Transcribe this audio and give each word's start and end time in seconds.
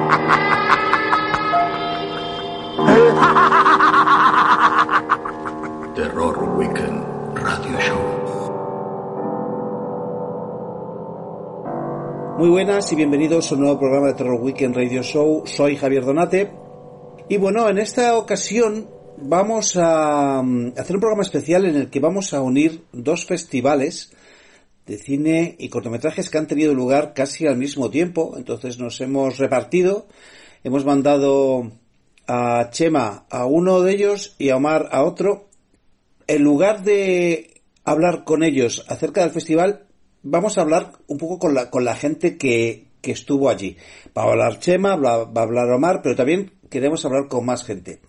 Terror 5.94 6.56
Weekend 6.56 7.04
Radio 7.34 7.78
Show. 7.80 8.00
Muy 12.38 12.48
buenas 12.48 12.90
y 12.92 12.96
bienvenidos 12.96 13.52
a 13.52 13.54
un 13.54 13.60
nuevo 13.60 13.78
programa 13.78 14.06
de 14.06 14.14
Terror 14.14 14.40
Weekend 14.40 14.74
Radio 14.74 15.02
Show. 15.02 15.42
Soy 15.44 15.76
Javier 15.76 16.06
Donate. 16.06 16.50
Y 17.28 17.36
bueno, 17.36 17.68
en 17.68 17.76
esta 17.78 18.16
ocasión 18.16 18.88
vamos 19.18 19.76
a 19.76 20.40
mm, 20.42 20.72
hacer 20.78 20.96
un 20.96 21.00
programa 21.00 21.22
especial 21.22 21.66
en 21.66 21.76
el 21.76 21.90
que 21.90 22.00
vamos 22.00 22.32
a 22.32 22.40
unir 22.40 22.84
dos 22.92 23.26
festivales 23.26 24.14
de 24.90 24.98
cine 24.98 25.54
y 25.56 25.68
cortometrajes 25.68 26.30
que 26.30 26.38
han 26.38 26.48
tenido 26.48 26.74
lugar 26.74 27.14
casi 27.14 27.46
al 27.46 27.56
mismo 27.56 27.90
tiempo. 27.90 28.34
Entonces 28.36 28.80
nos 28.80 29.00
hemos 29.00 29.38
repartido, 29.38 30.08
hemos 30.64 30.84
mandado 30.84 31.70
a 32.26 32.70
Chema 32.70 33.24
a 33.30 33.46
uno 33.46 33.82
de 33.82 33.92
ellos 33.92 34.34
y 34.36 34.48
a 34.50 34.56
Omar 34.56 34.88
a 34.90 35.04
otro. 35.04 35.48
En 36.26 36.42
lugar 36.42 36.82
de 36.82 37.62
hablar 37.84 38.24
con 38.24 38.42
ellos 38.42 38.84
acerca 38.88 39.20
del 39.20 39.30
festival, 39.30 39.86
vamos 40.24 40.58
a 40.58 40.62
hablar 40.62 40.92
un 41.06 41.18
poco 41.18 41.38
con 41.38 41.54
la, 41.54 41.70
con 41.70 41.84
la 41.84 41.94
gente 41.94 42.36
que, 42.36 42.88
que 43.00 43.12
estuvo 43.12 43.48
allí. 43.48 43.76
Va 44.16 44.22
a 44.22 44.30
hablar 44.32 44.58
Chema, 44.58 44.96
va 44.96 45.22
a 45.22 45.42
hablar 45.42 45.70
Omar, 45.70 46.00
pero 46.02 46.16
también 46.16 46.50
queremos 46.68 47.04
hablar 47.04 47.28
con 47.28 47.46
más 47.46 47.64
gente. 47.64 48.00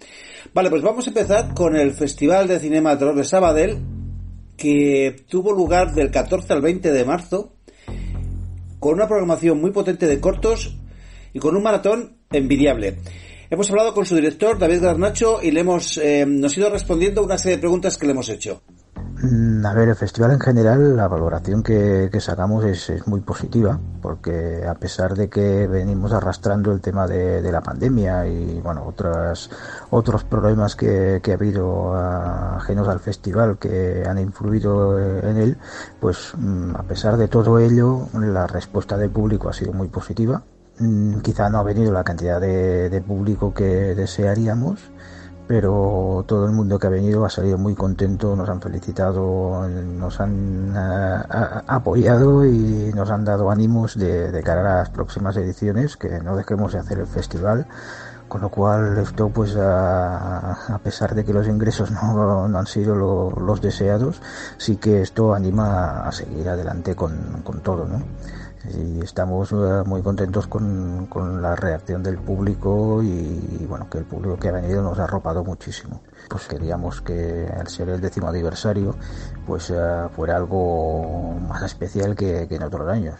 Vale, 0.51 0.71
pues 0.71 0.81
vamos 0.81 1.05
a 1.05 1.11
empezar 1.11 1.53
con 1.53 1.75
el 1.75 1.91
Festival 1.91 2.47
de 2.47 2.59
Cinema 2.59 2.91
de 2.91 2.97
Terror 2.97 3.15
de 3.15 3.23
Sabadell, 3.23 4.00
que 4.61 5.25
tuvo 5.27 5.53
lugar 5.53 5.95
del 5.95 6.11
14 6.11 6.53
al 6.53 6.61
20 6.61 6.91
de 6.91 7.03
marzo, 7.03 7.55
con 8.79 8.93
una 8.93 9.07
programación 9.07 9.59
muy 9.59 9.71
potente 9.71 10.05
de 10.05 10.19
cortos 10.19 10.77
y 11.33 11.39
con 11.39 11.55
un 11.55 11.63
maratón 11.63 12.17
envidiable. 12.31 12.97
Hemos 13.49 13.71
hablado 13.71 13.95
con 13.95 14.05
su 14.05 14.15
director, 14.15 14.59
David 14.59 14.83
Garnacho, 14.83 15.41
y 15.41 15.49
le 15.49 15.61
hemos, 15.61 15.97
eh, 15.97 16.25
nos 16.27 16.55
ido 16.59 16.69
respondiendo 16.69 17.23
una 17.23 17.39
serie 17.39 17.55
de 17.55 17.61
preguntas 17.61 17.97
que 17.97 18.05
le 18.05 18.11
hemos 18.11 18.29
hecho. 18.29 18.61
Mm, 19.23 19.63
a 19.67 19.73
ver, 19.75 19.89
el 19.89 19.95
festival 19.95 20.31
en 20.31 20.39
general, 20.39 20.95
la 20.97 21.07
valoración 21.07 21.61
que, 21.61 22.09
sacamos 22.19 22.65
es, 22.65 23.05
muy 23.05 23.19
positiva, 23.21 23.79
porque 24.01 24.65
a 24.65 24.73
pesar 24.73 25.13
de 25.13 25.29
que 25.29 25.67
venimos 25.67 26.11
arrastrando 26.11 26.71
el 26.71 26.81
tema 26.81 27.05
de, 27.05 27.51
la 27.51 27.61
pandemia 27.61 28.25
y 28.27 28.59
bueno 28.61 28.83
otras 28.85 29.49
otros 29.91 30.23
problemas 30.23 30.75
que, 30.75 31.21
ha 31.23 31.33
habido 31.33 31.93
ajenos 31.95 32.87
al 32.87 32.99
festival 32.99 33.57
que 33.59 34.03
han 34.07 34.17
influido 34.17 34.97
en 34.99 35.37
él, 35.37 35.57
pues 35.99 36.33
mm, 36.35 36.75
a 36.75 36.83
pesar 36.83 37.17
de 37.17 37.27
todo 37.27 37.59
ello, 37.59 38.07
la 38.13 38.47
respuesta 38.47 38.97
del 38.97 39.11
público 39.11 39.49
ha 39.49 39.53
sido 39.53 39.73
muy 39.73 39.89
positiva. 39.89 40.41
Mm, 40.79 41.19
quizá 41.19 41.49
no 41.49 41.59
ha 41.59 41.63
venido 41.63 41.91
la 41.91 42.03
cantidad 42.03 42.41
de 42.41 43.03
público 43.05 43.53
que 43.53 43.93
desearíamos 43.93 44.79
pero 45.51 46.23
todo 46.25 46.45
el 46.45 46.53
mundo 46.53 46.79
que 46.79 46.87
ha 46.87 46.89
venido 46.89 47.25
ha 47.25 47.29
salido 47.29 47.57
muy 47.57 47.75
contento, 47.75 48.37
nos 48.37 48.47
han 48.47 48.61
felicitado, 48.61 49.67
nos 49.67 50.21
han 50.21 50.73
eh, 50.73 51.23
apoyado 51.67 52.45
y 52.45 52.93
nos 52.95 53.11
han 53.11 53.25
dado 53.25 53.51
ánimos 53.51 53.99
de, 53.99 54.41
cara 54.45 54.61
a 54.61 54.77
las 54.77 54.89
próximas 54.91 55.35
ediciones, 55.35 55.97
que 55.97 56.21
no 56.21 56.37
dejemos 56.37 56.71
de 56.71 56.79
hacer 56.79 56.99
el 56.99 57.05
festival. 57.05 57.67
Con 58.29 58.39
lo 58.39 58.49
cual 58.49 58.97
esto 58.99 59.27
pues 59.27 59.57
a, 59.57 60.79
pesar 60.85 61.15
de 61.15 61.25
que 61.25 61.33
los 61.33 61.49
ingresos 61.49 61.91
no, 61.91 62.45
han 62.57 62.67
sido 62.67 62.95
los 62.95 63.59
deseados, 63.59 64.21
sí 64.55 64.77
que 64.77 65.01
esto 65.01 65.33
anima 65.33 66.07
a 66.07 66.13
seguir 66.13 66.47
adelante 66.47 66.95
con, 66.95 67.41
con 67.43 67.59
todo, 67.59 67.85
¿no? 67.89 68.01
Y 68.69 69.01
estamos 69.01 69.51
eh, 69.51 69.83
muy 69.85 70.01
contentos 70.01 70.47
con, 70.47 71.07
con, 71.07 71.41
la 71.41 71.55
reacción 71.55 72.03
del 72.03 72.17
público 72.17 73.01
y, 73.01 73.65
bueno 73.67 73.89
que 73.89 73.97
el 73.99 74.05
público 74.05 74.37
que 74.37 74.49
ha 74.49 74.51
venido 74.51 74.81
nos 74.81 74.99
ha 74.99 75.05
arropado 75.05 75.43
muchísimo 75.43 76.01
pues 76.31 76.47
queríamos 76.47 77.01
que 77.01 77.45
al 77.45 77.67
ser 77.67 77.89
el 77.89 77.99
décimo 77.99 78.29
aniversario 78.29 78.95
pues 79.45 79.69
eh, 79.69 80.07
fuera 80.15 80.37
algo 80.37 81.35
más 81.45 81.61
especial 81.63 82.15
que, 82.15 82.47
en 82.49 82.63
otros 82.63 82.87
años 82.87 83.15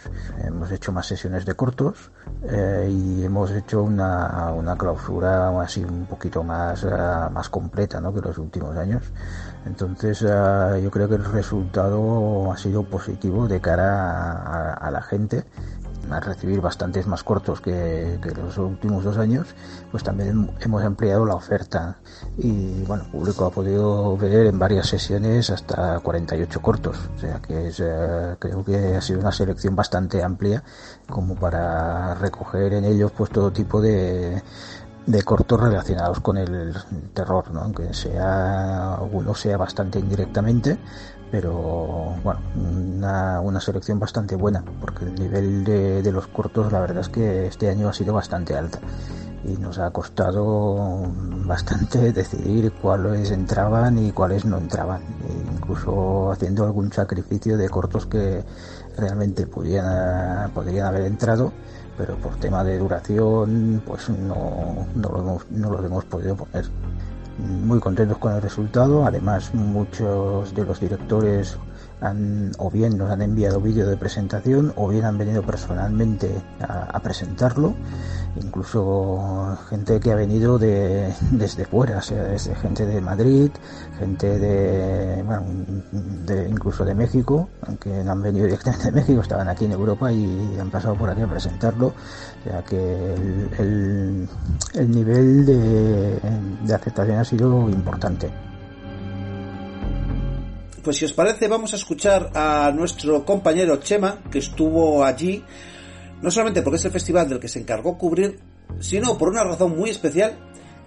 hemos 0.46 0.72
hecho 0.72 0.94
más 0.94 1.08
sesiones 1.08 1.46
de 1.46 1.54
cortos 1.54 2.10
eh, 2.44 2.88
y 2.90 3.26
hemos 3.26 3.52
hecho 3.52 3.84
una, 3.84 4.54
una 4.54 4.78
clausura 4.78 5.50
así 5.62 5.84
un 5.84 6.06
poquito 6.06 6.42
más 6.42 6.86
más 6.86 7.50
completa 7.50 8.00
¿no? 8.00 8.14
que 8.14 8.22
los 8.22 8.38
últimos 8.38 8.78
años 8.78 9.04
entonces 9.66 10.24
ah, 10.24 10.78
yo 10.82 10.90
creo 10.90 11.10
que 11.10 11.16
el 11.16 11.26
resultado 11.26 12.50
ha 12.50 12.58
sido 12.58 12.84
positivo 12.84 13.50
de 13.50 13.60
cara 13.60 14.74
a, 14.74 14.90
la 14.90 15.02
gente 15.02 15.44
a 16.14 16.20
recibir 16.20 16.62
bastantes 16.62 17.08
más 17.08 17.24
cortos 17.24 17.62
que, 17.62 18.20
los 18.36 18.58
últimos 18.58 19.04
dos 19.04 19.18
años, 19.18 19.48
pues 19.92 20.04
también 20.04 20.52
hemos 20.60 20.84
ampliado 20.84 21.26
la 21.26 21.36
oferta 21.36 21.98
y 22.38 22.84
bueno, 22.84 23.04
el 23.06 23.12
público 23.12 23.46
ha 23.46 23.52
podido 23.52 24.18
ver 24.18 24.48
en 24.48 24.60
varias 24.60 24.88
sesiones 24.88 25.50
hasta 25.50 26.00
48 26.00 26.62
cortos, 26.62 26.98
o 27.16 27.20
sea 27.20 27.40
que 27.42 27.68
es, 27.68 27.82
ah, 27.82 28.36
creo 28.40 28.64
que 28.64 28.96
ha 28.96 29.02
sido 29.02 29.20
una 29.20 29.32
selección 29.32 29.76
bastante 29.76 30.24
amplia 30.24 30.64
como 31.10 31.36
para 31.36 32.16
recoger 32.16 32.74
en 32.74 32.86
ellos 32.86 33.12
pues 33.12 33.30
todo 33.30 33.52
tipo 33.52 33.82
de, 33.82 34.42
de 35.06 35.24
cortos 35.24 35.60
relacionados 35.60 36.20
con 36.20 36.38
el 36.38 36.76
terror, 37.14 37.52
¿no? 37.52 37.62
aunque 37.62 37.94
sea 37.94 39.00
uno 39.12 39.34
sea 39.34 39.58
bastante 39.58 40.00
indirectamente, 40.00 40.78
pero 41.32 42.16
bueno, 42.24 42.40
una, 42.56 43.60
selección 43.62 44.00
bastante 44.00 44.36
buena, 44.36 44.64
porque 44.80 45.06
el 45.06 45.16
nivel 45.16 45.64
de, 45.64 46.02
de, 46.02 46.12
los 46.12 46.28
cortos 46.28 46.72
la 46.72 46.80
verdad 46.82 47.00
es 47.00 47.10
que 47.10 47.48
este 47.48 47.70
año 47.70 47.88
ha 47.88 47.94
sido 47.94 48.14
bastante 48.14 48.56
alta 48.56 48.80
y 49.44 49.58
nos 49.58 49.80
ha 49.80 49.90
costado 49.92 51.10
bastante 51.46 52.12
decidir 52.14 52.72
cuáles 52.74 53.32
entraban 53.32 53.98
y 53.98 54.12
cuáles 54.12 54.46
no 54.46 54.58
entraban, 54.58 55.02
e 55.02 55.56
incluso 55.56 56.32
haciendo 56.32 56.66
algún 56.66 56.92
sacrificio 56.92 57.58
de 57.58 57.70
cortos 57.70 58.06
que 58.06 58.44
realmente 58.98 59.48
podían, 59.48 60.52
podrían 60.52 60.88
haber 60.88 61.06
entrado 61.06 61.54
pero 61.98 62.16
por 62.18 62.36
tema 62.38 62.64
de 62.64 62.80
duración 62.80 63.82
pues 63.86 64.10
no, 64.10 64.88
no, 64.96 65.10
lo 65.10 65.20
hemos, 65.20 65.52
no 65.52 65.70
lo 65.70 65.86
hemos 65.86 66.06
podido 66.06 66.36
poner. 66.36 66.66
Muy 67.42 67.80
contentos 67.80 68.20
con 68.20 68.34
el 68.34 68.42
resultado, 68.42 69.06
además 69.06 69.54
muchos 69.56 70.54
de 70.54 70.64
los 70.64 70.80
directores 70.80 71.58
han, 72.02 72.52
o 72.58 72.70
bien 72.70 72.98
nos 72.98 73.10
han 73.10 73.22
enviado 73.22 73.62
vídeo 73.62 73.88
de 73.88 73.96
presentación 73.96 74.74
o 74.76 74.88
bien 74.88 75.06
han 75.06 75.18
venido 75.18 75.42
personalmente 75.42 76.30
a, 76.60 77.00
presentarlo. 77.00 77.74
Incluso 78.42 79.58
gente 79.70 80.00
que 80.00 80.12
ha 80.12 80.16
venido 80.16 80.58
de, 80.58 81.14
desde 81.32 81.66
fuera, 81.66 82.02
sea, 82.02 82.24
desde 82.24 82.56
gente 82.56 82.86
de 82.86 83.02
Madrid, 83.02 83.52
gente 83.98 84.40
de, 84.40 85.24
bueno, 85.24 85.44
de 86.26 86.48
incluso 86.48 86.86
de 86.86 86.96
México, 86.96 87.50
aunque 87.66 87.90
no 88.04 88.12
han 88.12 88.22
venido 88.22 88.46
directamente 88.46 88.86
de 88.86 88.92
México, 88.92 89.22
estaban 89.22 89.50
aquí 89.50 89.66
en 89.66 89.72
Europa 89.72 90.12
y 90.12 90.58
han 90.60 90.70
pasado 90.70 90.96
por 90.96 91.10
aquí 91.10 91.22
a 91.22 91.28
presentarlo, 91.28 91.94
o 92.42 92.44
sea 92.44 92.64
que 92.64 92.76
el, 92.76 94.28
el, 94.74 94.92
nivel 94.92 95.46
de, 95.46 96.20
de 96.66 96.74
aceptación 96.74 97.18
ha 97.18 97.24
sido 97.24 97.70
importante. 97.70 98.30
Pues 100.84 100.98
si 100.98 101.06
os 101.06 101.14
parece, 101.14 101.48
vamos 101.48 101.74
a 101.74 101.76
escuchar 101.76 102.32
a 102.34 102.72
nuestro 102.76 103.24
compañero 103.24 103.78
Chema, 103.78 104.18
que 104.32 104.40
estuvo 104.40 105.06
allí, 105.06 105.44
no 106.22 106.32
solamente 106.32 106.64
porque 106.64 106.78
es 106.78 106.86
el 106.86 106.92
festival 106.92 107.30
del 107.30 107.40
que 107.40 107.48
se 107.48 107.60
encargó 107.60 107.96
cubrir, 107.98 108.40
sino 108.80 109.18
por 109.18 109.30
una 109.30 109.44
razón 109.44 109.78
muy 109.78 109.92
especial 109.92 110.40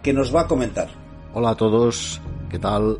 que 0.03 0.13
nos 0.13 0.35
va 0.35 0.43
a 0.43 0.47
comentar. 0.49 0.89
Hola 1.35 1.51
a 1.51 1.57
todos, 1.57 2.21
¿qué 2.51 2.59
tal? 2.59 2.99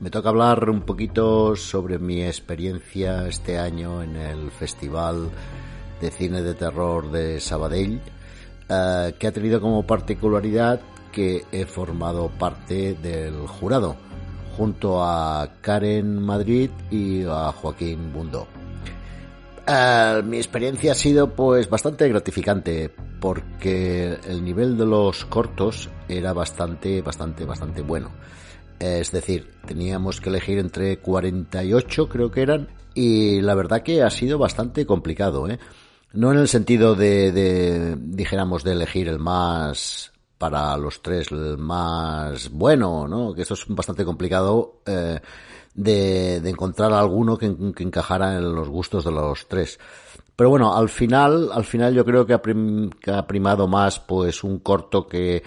Me 0.00 0.10
toca 0.10 0.28
hablar 0.28 0.68
un 0.68 0.82
poquito 0.82 1.56
sobre 1.56 1.98
mi 1.98 2.22
experiencia 2.22 3.26
este 3.26 3.58
año 3.58 4.02
en 4.02 4.16
el 4.16 4.50
Festival 4.50 5.30
de 6.00 6.10
Cine 6.10 6.42
de 6.42 6.54
Terror 6.54 7.10
de 7.10 7.40
Sabadell, 7.40 8.00
eh, 8.68 9.14
que 9.18 9.26
ha 9.26 9.32
tenido 9.32 9.60
como 9.60 9.86
particularidad 9.86 10.80
que 11.12 11.44
he 11.52 11.64
formado 11.64 12.28
parte 12.28 12.94
del 12.94 13.46
jurado 13.46 13.96
junto 14.56 15.02
a 15.02 15.48
Karen 15.60 16.20
Madrid 16.20 16.70
y 16.90 17.24
a 17.24 17.52
Joaquín 17.52 18.12
Bundo. 18.12 18.48
Eh, 19.66 20.22
mi 20.24 20.38
experiencia 20.38 20.92
ha 20.92 20.94
sido 20.94 21.30
pues 21.30 21.68
bastante 21.68 22.08
gratificante 22.08 22.90
porque 23.20 24.18
el 24.26 24.42
nivel 24.42 24.76
de 24.76 24.86
los 24.86 25.24
cortos 25.26 25.88
era 26.08 26.32
bastante, 26.32 27.02
bastante, 27.02 27.44
bastante 27.44 27.82
bueno. 27.82 28.10
Es 28.78 29.12
decir, 29.12 29.50
teníamos 29.66 30.20
que 30.20 30.30
elegir 30.30 30.58
entre 30.58 30.98
48 30.98 32.08
creo 32.08 32.30
que 32.30 32.42
eran 32.42 32.68
y 32.94 33.40
la 33.40 33.54
verdad 33.54 33.82
que 33.82 34.02
ha 34.02 34.10
sido 34.10 34.38
bastante 34.38 34.86
complicado, 34.86 35.48
¿eh? 35.48 35.58
No 36.12 36.32
en 36.32 36.38
el 36.38 36.48
sentido 36.48 36.94
de, 36.94 37.32
de 37.32 37.96
dijéramos, 37.96 38.64
de 38.64 38.72
elegir 38.72 39.08
el 39.08 39.18
más 39.18 40.12
para 40.38 40.76
los 40.78 41.02
tres 41.02 41.30
el 41.32 41.58
más 41.58 42.48
bueno, 42.50 43.06
¿no? 43.08 43.34
Que 43.34 43.42
esto 43.42 43.54
es 43.54 43.66
bastante 43.68 44.04
complicado 44.04 44.80
eh, 44.86 45.20
de, 45.74 46.36
encontrar 46.48 46.92
alguno 46.92 47.36
que, 47.36 47.46
encajara 47.46 48.38
en 48.38 48.54
los 48.54 48.68
gustos 48.68 49.04
de 49.04 49.10
los 49.10 49.46
tres. 49.48 49.78
Pero 50.36 50.50
bueno, 50.50 50.74
al 50.74 50.88
final, 50.88 51.50
al 51.52 51.64
final 51.64 51.92
yo 51.92 52.04
creo 52.04 52.24
que 52.24 52.34
ha, 52.34 52.40
que 52.40 53.10
ha 53.10 53.26
primado 53.26 53.66
más 53.66 53.98
pues 53.98 54.44
un 54.44 54.60
corto 54.60 55.06
que 55.06 55.42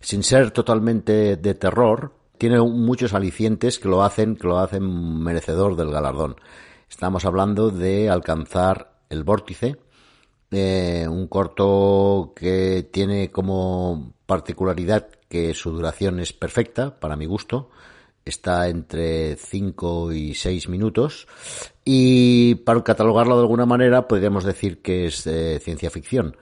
sin 0.00 0.22
ser 0.22 0.50
totalmente 0.50 1.36
de 1.36 1.54
terror, 1.54 2.12
tiene 2.36 2.60
muchos 2.60 3.14
alicientes 3.14 3.78
que 3.78 3.88
lo 3.88 4.02
hacen, 4.02 4.36
que 4.36 4.46
lo 4.46 4.58
hacen 4.58 5.22
merecedor 5.22 5.76
del 5.76 5.90
galardón. 5.90 6.36
Estamos 6.90 7.24
hablando 7.24 7.70
de 7.70 8.10
alcanzar 8.10 8.98
el 9.08 9.24
vórtice, 9.24 9.76
eh, 10.56 11.06
un 11.08 11.28
corto 11.28 12.32
que 12.34 12.88
tiene 12.90 13.30
como 13.30 14.14
particularidad 14.26 15.08
que 15.28 15.54
su 15.54 15.70
duración 15.70 16.20
es 16.20 16.32
perfecta, 16.32 16.98
para 16.98 17.16
mi 17.16 17.26
gusto, 17.26 17.70
está 18.24 18.68
entre 18.68 19.36
5 19.36 20.12
y 20.12 20.34
6 20.34 20.68
minutos. 20.68 21.26
Y 21.84 22.56
para 22.56 22.82
catalogarlo 22.82 23.36
de 23.36 23.42
alguna 23.42 23.66
manera 23.66 24.08
podríamos 24.08 24.44
decir 24.44 24.80
que 24.80 25.06
es 25.06 25.24
de 25.24 25.60
ciencia 25.60 25.90
ficción. 25.90 26.36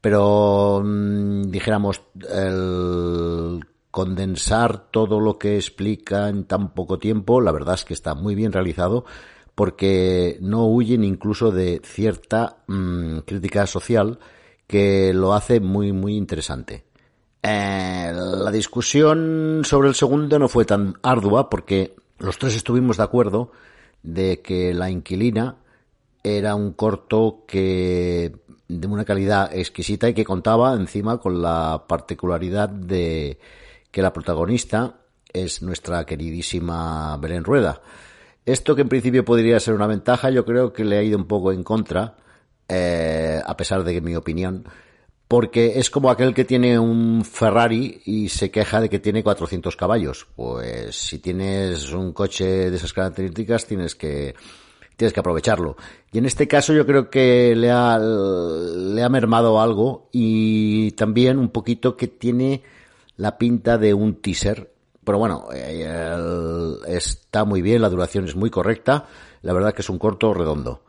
Pero 0.00 0.82
mm, 0.84 1.50
dijéramos 1.50 2.02
el 2.30 3.60
condensar 3.90 4.90
todo 4.90 5.20
lo 5.20 5.38
que 5.38 5.56
explica 5.56 6.28
en 6.28 6.44
tan 6.44 6.72
poco 6.74 6.98
tiempo, 6.98 7.40
la 7.40 7.52
verdad 7.52 7.74
es 7.74 7.84
que 7.84 7.94
está 7.94 8.14
muy 8.14 8.34
bien 8.34 8.52
realizado 8.52 9.04
porque 9.54 10.38
no 10.40 10.66
huyen 10.66 11.04
incluso 11.04 11.50
de 11.50 11.80
cierta 11.84 12.58
mm, 12.66 13.18
crítica 13.20 13.66
social 13.66 14.18
que 14.66 15.12
lo 15.12 15.34
hace 15.34 15.60
muy 15.60 15.92
muy 15.92 16.16
interesante. 16.16 16.84
Eh, 17.42 18.12
la 18.14 18.50
discusión 18.50 19.62
sobre 19.64 19.88
el 19.88 19.94
segundo 19.94 20.38
no 20.38 20.48
fue 20.48 20.64
tan 20.64 20.94
ardua 21.02 21.50
porque 21.50 21.94
los 22.18 22.38
tres 22.38 22.54
estuvimos 22.54 22.98
de 22.98 23.02
acuerdo 23.02 23.50
de 24.02 24.40
que 24.40 24.74
La 24.74 24.90
inquilina 24.90 25.56
era 26.22 26.54
un 26.54 26.72
corto 26.72 27.44
que 27.46 28.32
de 28.68 28.86
una 28.86 29.04
calidad 29.04 29.54
exquisita 29.54 30.08
y 30.08 30.14
que 30.14 30.24
contaba 30.24 30.74
encima 30.74 31.18
con 31.18 31.42
la 31.42 31.84
particularidad 31.86 32.68
de 32.68 33.38
que 33.90 34.02
la 34.02 34.12
protagonista 34.12 35.00
es 35.32 35.62
nuestra 35.62 36.04
queridísima 36.06 37.16
Belén 37.18 37.44
Rueda. 37.44 37.82
Esto 38.44 38.74
que 38.74 38.82
en 38.82 38.88
principio 38.88 39.24
podría 39.24 39.60
ser 39.60 39.74
una 39.74 39.86
ventaja, 39.86 40.30
yo 40.30 40.44
creo 40.44 40.72
que 40.72 40.84
le 40.84 40.98
ha 40.98 41.02
ido 41.02 41.16
un 41.16 41.26
poco 41.26 41.52
en 41.52 41.62
contra, 41.62 42.16
eh, 42.68 43.40
a 43.44 43.56
pesar 43.56 43.84
de 43.84 43.94
que 43.94 44.00
mi 44.00 44.16
opinión, 44.16 44.64
porque 45.28 45.78
es 45.78 45.88
como 45.88 46.10
aquel 46.10 46.34
que 46.34 46.44
tiene 46.44 46.78
un 46.78 47.24
Ferrari 47.24 48.02
y 48.04 48.28
se 48.28 48.50
queja 48.50 48.80
de 48.80 48.90
que 48.90 48.98
tiene 48.98 49.22
400 49.22 49.76
caballos. 49.76 50.26
Pues 50.36 50.94
si 50.94 51.20
tienes 51.20 51.92
un 51.92 52.12
coche 52.12 52.70
de 52.70 52.76
esas 52.76 52.92
características, 52.92 53.66
tienes 53.66 53.94
que 53.94 54.34
tienes 54.96 55.12
que 55.12 55.20
aprovecharlo. 55.20 55.76
Y 56.12 56.18
en 56.18 56.26
este 56.26 56.46
caso 56.46 56.72
yo 56.72 56.84
creo 56.84 57.08
que 57.10 57.56
le 57.56 57.70
ha, 57.70 57.98
le 57.98 59.02
ha 59.02 59.08
mermado 59.08 59.60
algo 59.60 60.08
y 60.12 60.90
también 60.92 61.38
un 61.38 61.48
poquito 61.48 61.96
que 61.96 62.08
tiene 62.08 62.62
la 63.16 63.38
pinta 63.38 63.78
de 63.78 63.94
un 63.94 64.20
teaser. 64.20 64.71
Pero 65.04 65.18
bueno, 65.18 65.48
eh, 65.52 66.76
está 66.86 67.44
muy 67.44 67.62
bien, 67.62 67.82
la 67.82 67.88
duración 67.88 68.24
es 68.24 68.36
muy 68.36 68.50
correcta. 68.50 69.06
La 69.42 69.52
verdad 69.52 69.74
que 69.74 69.82
es 69.82 69.90
un 69.90 69.98
corto 69.98 70.32
redondo. 70.32 70.84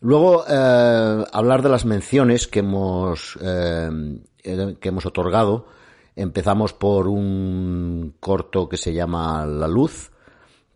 Luego, 0.00 0.44
eh, 0.48 1.24
hablar 1.32 1.62
de 1.62 1.68
las 1.68 1.84
menciones 1.84 2.46
que 2.46 2.58
hemos, 2.58 3.38
eh, 3.40 4.20
que 4.42 4.88
hemos 4.88 5.06
otorgado. 5.06 5.66
Empezamos 6.16 6.74
por 6.74 7.08
un 7.08 8.14
corto 8.20 8.68
que 8.68 8.76
se 8.76 8.92
llama 8.92 9.46
La 9.46 9.66
Luz, 9.66 10.12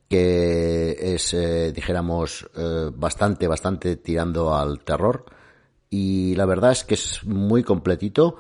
que 0.09 0.97
es, 1.15 1.35
eh, 1.35 1.73
dijéramos, 1.73 2.49
eh, 2.57 2.91
bastante, 2.95 3.47
bastante 3.47 3.97
tirando 3.97 4.55
al 4.55 4.81
terror. 4.81 5.27
Y 5.91 6.35
la 6.35 6.47
verdad 6.47 6.73
es 6.73 6.85
que 6.85 6.95
es 6.95 7.25
muy 7.25 7.63
completito 7.63 8.39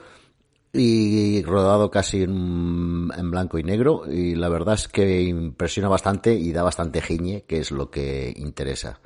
y 0.72 1.42
rodado 1.42 1.90
casi 1.90 2.22
en, 2.22 3.08
blanco 3.30 3.58
y 3.58 3.62
negro. 3.62 4.02
Y 4.10 4.34
la 4.34 4.48
verdad 4.48 4.74
es 4.74 4.88
que 4.88 5.22
impresiona 5.22 5.88
bastante 5.88 6.34
y 6.34 6.52
da 6.52 6.62
bastante 6.62 7.00
giñe, 7.00 7.44
que 7.46 7.58
es 7.58 7.70
lo 7.70 7.90
que 7.90 8.32
interesa. 8.36 9.00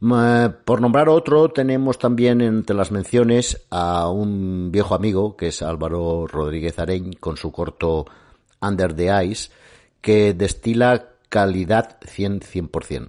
Por 0.00 0.80
nombrar 0.82 1.08
otro, 1.08 1.48
tenemos 1.48 1.98
también 1.98 2.42
entre 2.42 2.76
las 2.76 2.90
menciones 2.90 3.66
a 3.70 4.10
un 4.10 4.70
viejo 4.70 4.94
amigo, 4.94 5.36
que 5.36 5.46
es 5.48 5.62
Álvaro 5.62 6.26
Rodríguez 6.26 6.78
Areñ, 6.78 7.12
con 7.18 7.38
su 7.38 7.50
corto 7.50 8.04
Under 8.60 8.94
the 8.94 9.24
Ice, 9.24 9.50
que 10.02 10.34
destila 10.34 11.08
calidad 11.30 11.96
100, 12.06 12.40
100%. 12.40 13.08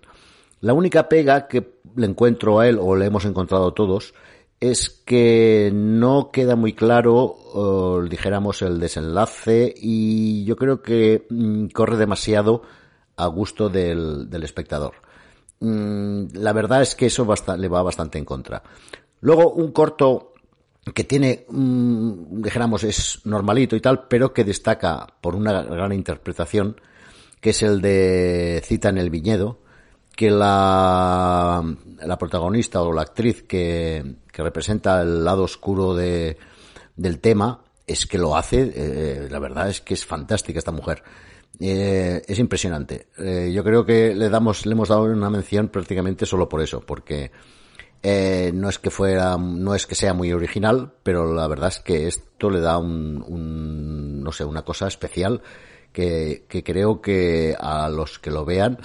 La 0.61 0.73
única 0.73 1.09
pega 1.09 1.47
que 1.47 1.75
le 1.95 2.05
encuentro 2.05 2.59
a 2.59 2.67
él, 2.67 2.79
o 2.81 2.95
le 2.95 3.05
hemos 3.05 3.25
encontrado 3.25 3.73
todos, 3.73 4.13
es 4.59 4.89
que 4.89 5.71
no 5.73 6.31
queda 6.31 6.55
muy 6.55 6.73
claro, 6.73 8.03
dijéramos, 8.09 8.61
el 8.61 8.79
desenlace 8.79 9.73
y 9.75 10.43
yo 10.45 10.55
creo 10.55 10.81
que 10.81 11.25
mm, 11.29 11.67
corre 11.67 11.97
demasiado 11.97 12.63
a 13.17 13.27
gusto 13.27 13.69
del, 13.69 14.29
del 14.29 14.43
espectador. 14.43 14.93
Mm, 15.59 16.27
la 16.33 16.53
verdad 16.53 16.81
es 16.81 16.95
que 16.95 17.07
eso 17.07 17.27
le 17.57 17.67
va 17.67 17.83
bastante 17.83 18.17
en 18.17 18.25
contra. 18.25 18.63
Luego, 19.21 19.51
un 19.51 19.71
corto 19.71 20.33
que 20.93 21.03
tiene, 21.03 21.45
mm, 21.49 22.41
dijéramos, 22.41 22.83
es 22.83 23.21
normalito 23.25 23.75
y 23.75 23.81
tal, 23.81 24.07
pero 24.07 24.33
que 24.33 24.43
destaca 24.43 25.07
por 25.21 25.35
una 25.35 25.63
gran 25.63 25.91
interpretación, 25.91 26.79
que 27.41 27.51
es 27.51 27.63
el 27.63 27.81
de 27.81 28.61
Cita 28.63 28.89
en 28.89 28.97
el 28.97 29.09
Viñedo, 29.09 29.59
que 30.15 30.31
la, 30.31 31.61
la 32.03 32.17
protagonista 32.17 32.81
o 32.81 32.93
la 32.93 33.01
actriz 33.01 33.43
que, 33.43 34.15
que 34.31 34.43
representa 34.43 35.01
el 35.01 35.23
lado 35.23 35.43
oscuro 35.43 35.93
de, 35.93 36.37
del 36.95 37.19
tema 37.19 37.61
es 37.85 38.05
que 38.05 38.17
lo 38.17 38.35
hace, 38.35 38.71
eh, 38.75 39.27
la 39.29 39.39
verdad 39.39 39.69
es 39.69 39.81
que 39.81 39.93
es 39.93 40.05
fantástica 40.05 40.59
esta 40.59 40.71
mujer. 40.71 41.03
Eh, 41.59 42.21
es 42.27 42.39
impresionante. 42.39 43.07
Eh, 43.17 43.51
yo 43.53 43.63
creo 43.63 43.85
que 43.85 44.13
le 44.15 44.29
damos, 44.29 44.65
le 44.65 44.73
hemos 44.73 44.89
dado 44.89 45.03
una 45.03 45.29
mención 45.29 45.69
prácticamente 45.69 46.25
solo 46.25 46.49
por 46.49 46.61
eso, 46.61 46.81
porque 46.81 47.31
no 48.53 48.69
es 48.69 48.77
que 48.77 48.91
fuera, 48.91 49.35
no 49.35 49.73
es 49.73 49.87
que 49.87 49.95
sea 49.95 50.13
muy 50.13 50.31
original, 50.31 50.93
pero 51.01 51.33
la 51.33 51.47
verdad 51.47 51.69
es 51.69 51.79
que 51.79 52.07
esto 52.07 52.51
le 52.51 52.59
da 52.59 52.77
un, 52.77 53.23
un 53.27 54.21
no 54.21 54.31
sé, 54.31 54.45
una 54.45 54.61
cosa 54.61 54.87
especial 54.87 55.41
que, 55.91 56.45
que 56.47 56.63
creo 56.63 57.01
que 57.01 57.55
a 57.59 57.89
los 57.89 58.19
que 58.19 58.29
lo 58.29 58.45
vean 58.45 58.77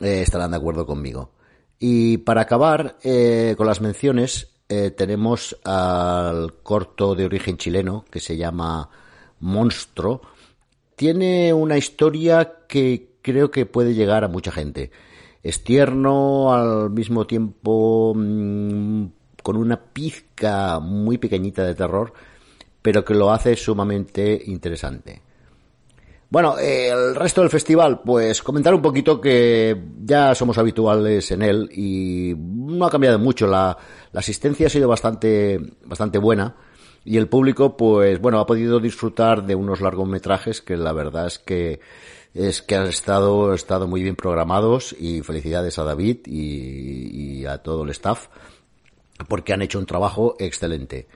eh, 0.00 0.22
estarán 0.22 0.50
de 0.50 0.56
acuerdo 0.56 0.86
conmigo. 0.86 1.30
Y 1.78 2.18
para 2.18 2.42
acabar 2.42 2.96
eh, 3.02 3.54
con 3.56 3.66
las 3.66 3.80
menciones, 3.80 4.48
eh, 4.68 4.90
tenemos 4.90 5.56
al 5.64 6.54
corto 6.62 7.14
de 7.14 7.24
origen 7.24 7.56
chileno 7.56 8.04
que 8.10 8.20
se 8.20 8.36
llama 8.36 8.88
Monstruo. 9.40 10.22
Tiene 10.96 11.52
una 11.52 11.76
historia 11.76 12.64
que 12.68 13.16
creo 13.22 13.50
que 13.50 13.66
puede 13.66 13.94
llegar 13.94 14.24
a 14.24 14.28
mucha 14.28 14.50
gente. 14.50 14.90
Es 15.42 15.62
tierno, 15.62 16.52
al 16.52 16.90
mismo 16.90 17.26
tiempo 17.26 18.12
mmm, 18.16 19.06
con 19.42 19.56
una 19.56 19.80
pizca 19.80 20.80
muy 20.80 21.18
pequeñita 21.18 21.62
de 21.64 21.74
terror, 21.74 22.12
pero 22.82 23.04
que 23.04 23.14
lo 23.14 23.30
hace 23.30 23.54
sumamente 23.54 24.42
interesante. 24.46 25.22
Bueno, 26.28 26.58
eh, 26.58 26.88
el 26.88 27.14
resto 27.14 27.40
del 27.40 27.50
festival, 27.50 28.00
pues 28.04 28.42
comentar 28.42 28.74
un 28.74 28.82
poquito 28.82 29.20
que 29.20 29.80
ya 30.02 30.34
somos 30.34 30.58
habituales 30.58 31.30
en 31.30 31.42
él 31.42 31.68
y 31.72 32.34
no 32.36 32.86
ha 32.86 32.90
cambiado 32.90 33.18
mucho. 33.18 33.46
La, 33.46 33.76
la 34.12 34.20
asistencia 34.20 34.66
ha 34.66 34.70
sido 34.70 34.88
bastante, 34.88 35.60
bastante 35.84 36.18
buena 36.18 36.56
y 37.04 37.16
el 37.16 37.28
público, 37.28 37.76
pues 37.76 38.20
bueno, 38.20 38.40
ha 38.40 38.46
podido 38.46 38.80
disfrutar 38.80 39.46
de 39.46 39.54
unos 39.54 39.80
largometrajes 39.80 40.60
que 40.60 40.76
la 40.76 40.92
verdad 40.92 41.28
es 41.28 41.38
que 41.38 41.80
es 42.34 42.60
que 42.60 42.74
han 42.74 42.86
estado, 42.86 43.54
estado 43.54 43.86
muy 43.86 44.02
bien 44.02 44.16
programados 44.16 44.94
y 44.98 45.22
felicidades 45.22 45.78
a 45.78 45.84
David 45.84 46.26
y, 46.26 47.40
y 47.40 47.46
a 47.46 47.58
todo 47.58 47.84
el 47.84 47.90
staff 47.90 48.26
porque 49.28 49.52
han 49.52 49.62
hecho 49.62 49.78
un 49.78 49.86
trabajo 49.86 50.36
excelente. 50.38 51.06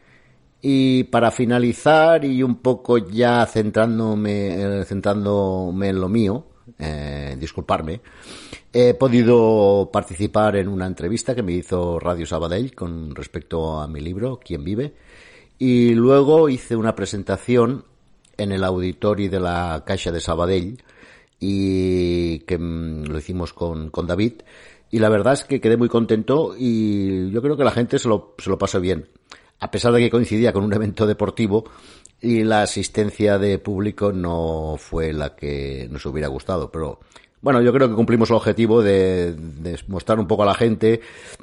Y 0.63 1.05
para 1.05 1.31
finalizar 1.31 2.25
y 2.25 2.43
un 2.43 2.57
poco 2.57 2.99
ya 2.99 3.47
centrándome, 3.47 4.81
eh, 4.81 4.85
centrándome 4.85 5.89
en 5.89 6.01
lo 6.01 6.09
mío, 6.09 6.45
eh, 6.79 7.37
disculparme, 7.39 8.01
he 8.73 8.95
podido 8.95 9.91
participar 9.93 10.57
en 10.57 10.69
una 10.69 10.87
entrevista 10.87 11.35
que 11.35 11.43
me 11.43 11.53
hizo 11.53 11.99
Radio 11.99 12.27
Sabadell 12.27 12.75
con 12.75 13.15
respecto 13.15 13.81
a 13.81 13.89
mi 13.89 14.01
libro, 14.01 14.39
Quién 14.43 14.63
vive, 14.63 14.95
y 15.59 15.95
luego 15.95 16.49
hice 16.49 16.77
una 16.77 16.95
presentación 16.95 17.85
en 18.37 18.53
el 18.53 18.65
auditorio 18.65 19.31
de 19.31 19.41
la 19.41 19.83
Caixa 19.87 20.13
de 20.13 20.21
Sabadell 20.21 20.83
y 21.39 22.41
que 22.41 22.59
mm, 22.59 23.05
lo 23.05 23.19
hicimos 23.19 23.53
con, 23.55 23.91
con 23.91 24.07
David. 24.07 24.43
Y 24.91 24.99
la 24.99 25.09
verdad 25.09 25.35
es 25.35 25.45
que 25.45 25.61
quedé 25.61 25.77
muy 25.77 25.89
contento 25.89 26.55
y 26.59 27.31
yo 27.31 27.41
creo 27.41 27.57
que 27.57 27.65
la 27.65 27.71
gente 27.71 27.99
se 27.99 28.09
lo, 28.09 28.35
se 28.39 28.51
lo 28.51 28.59
pasa 28.59 28.79
bien 28.79 29.07
a 29.61 29.71
pesar 29.71 29.93
de 29.93 30.01
que 30.01 30.11
coincidía 30.11 30.53
con 30.53 30.65
un 30.65 30.73
evento 30.73 31.07
deportivo 31.07 31.65
y 32.21 32.45
la 32.45 32.63
asistencia 32.63 33.39
de 33.39 33.59
público 33.59 34.13
no 34.13 34.77
fue 34.79 35.13
la 35.13 35.37
que 35.37 35.89
nos 35.91 36.05
hubiera 36.07 36.29
gustado, 36.29 36.71
pero 36.71 37.01
bueno, 37.43 37.63
yo 37.63 37.73
creo 37.73 37.89
que 37.89 37.95
cumplimos 37.95 38.31
el 38.31 38.37
objetivo 38.37 38.83
de, 38.83 39.35
mostrar 39.89 40.19
un 40.19 40.27
poco 40.27 40.43
a 40.43 40.47
la 40.47 40.55
gente 40.55 41.01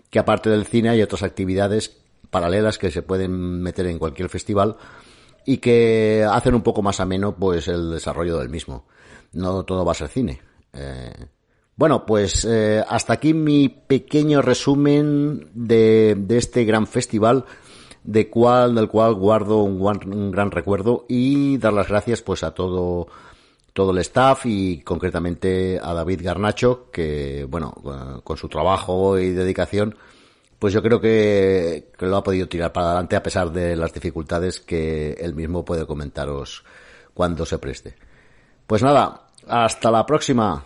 que 0.09 0.19
aparte 0.19 0.49
del 0.49 0.65
cine 0.65 0.89
hay 0.89 1.01
otras 1.01 1.23
actividades 1.23 1.97
paralelas 2.29 2.77
que 2.77 2.91
se 2.91 3.01
pueden 3.01 3.61
meter 3.61 3.87
en 3.87 3.97
cualquier 3.97 4.29
festival 4.29 4.77
y 5.45 5.57
que 5.57 6.25
hacen 6.29 6.53
un 6.53 6.61
poco 6.61 6.81
más 6.81 6.99
ameno 6.99 7.35
pues 7.35 7.67
el 7.67 7.91
desarrollo 7.91 8.37
del 8.37 8.49
mismo. 8.49 8.85
No 9.33 9.63
todo 9.63 9.85
va 9.85 9.93
a 9.93 9.95
ser 9.95 10.09
cine. 10.09 10.41
Eh, 10.73 11.13
bueno, 11.75 12.05
pues 12.05 12.45
eh, 12.45 12.83
hasta 12.87 13.13
aquí 13.13 13.33
mi 13.33 13.69
pequeño 13.69 14.41
resumen 14.41 15.49
de, 15.53 16.15
de 16.17 16.37
este 16.37 16.65
gran 16.65 16.85
festival 16.85 17.45
de 18.07 18.29
cual, 18.29 18.73
del 18.73 18.87
cual 18.87 19.13
guardo 19.13 19.59
un, 19.59 19.81
un, 19.81 20.31
gran 20.31 20.49
recuerdo 20.49 21.05
y 21.07 21.57
dar 21.57 21.73
las 21.73 21.89
gracias 21.89 22.21
pues 22.21 22.41
a 22.43 22.51
todo 22.51 23.07
todo 23.73 23.91
el 23.91 23.99
staff 23.99 24.45
y 24.45 24.79
concretamente 24.79 25.79
a 25.79 25.93
David 25.93 26.21
Garnacho 26.23 26.89
que 26.89 27.45
bueno 27.47 27.73
con 28.23 28.37
su 28.37 28.47
trabajo 28.47 29.19
y 29.19 29.31
dedicación 29.31 29.95
pues 30.57 30.73
yo 30.73 30.81
creo 30.81 30.99
que, 30.99 31.91
que, 31.97 32.05
lo 32.07 32.17
ha 32.17 32.23
podido 32.23 32.47
tirar 32.47 32.73
para 32.73 32.87
adelante 32.87 33.15
a 33.15 33.21
pesar 33.21 33.51
de 33.51 33.75
las 33.75 33.93
dificultades 33.93 34.61
que 34.61 35.11
él 35.19 35.35
mismo 35.35 35.63
puede 35.63 35.85
comentaros 35.85 36.63
cuando 37.13 37.45
se 37.45 37.59
preste. 37.59 37.95
Pues 38.65 38.81
nada, 38.81 39.27
hasta 39.47 39.91
la 39.91 40.05
próxima. 40.05 40.65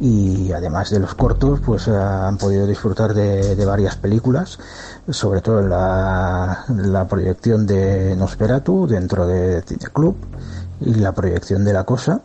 Y 0.00 0.52
además 0.52 0.90
de 0.90 1.00
los 1.00 1.14
cortos 1.14 1.60
pues 1.64 1.88
han 1.88 2.38
podido 2.38 2.66
disfrutar 2.66 3.14
de, 3.14 3.56
de 3.56 3.66
varias 3.66 3.96
películas 3.96 4.58
sobre 5.08 5.40
todo 5.40 5.62
la, 5.62 6.64
la, 6.68 7.08
proyección 7.08 7.66
de 7.66 8.14
Nosferatu 8.16 8.86
dentro 8.86 9.26
de 9.26 9.62
Cine 9.62 9.86
Club 9.92 10.16
y 10.80 10.94
la 10.94 11.12
proyección 11.12 11.64
de 11.64 11.72
La 11.72 11.84
Cosa 11.84 12.22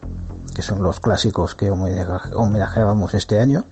que 0.53 0.61
son 0.61 0.81
los 0.83 0.99
clásicos 0.99 1.55
que 1.55 1.71
homenajeábamos 1.71 3.13
este 3.13 3.39
año. 3.39 3.65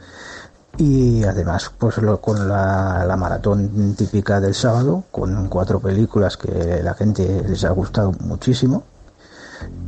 Y 0.77 1.23
además 1.25 1.71
pues 1.77 1.97
lo, 1.97 2.21
con 2.21 2.47
la, 2.47 3.03
la, 3.05 3.17
maratón 3.17 3.93
típica 3.95 4.39
del 4.39 4.55
sábado 4.55 5.03
con 5.11 5.47
cuatro 5.47 5.79
películas 5.79 6.37
que 6.37 6.81
la 6.81 6.93
gente 6.93 7.43
les 7.47 7.65
ha 7.65 7.69
gustado 7.71 8.13
muchísimo 8.21 8.83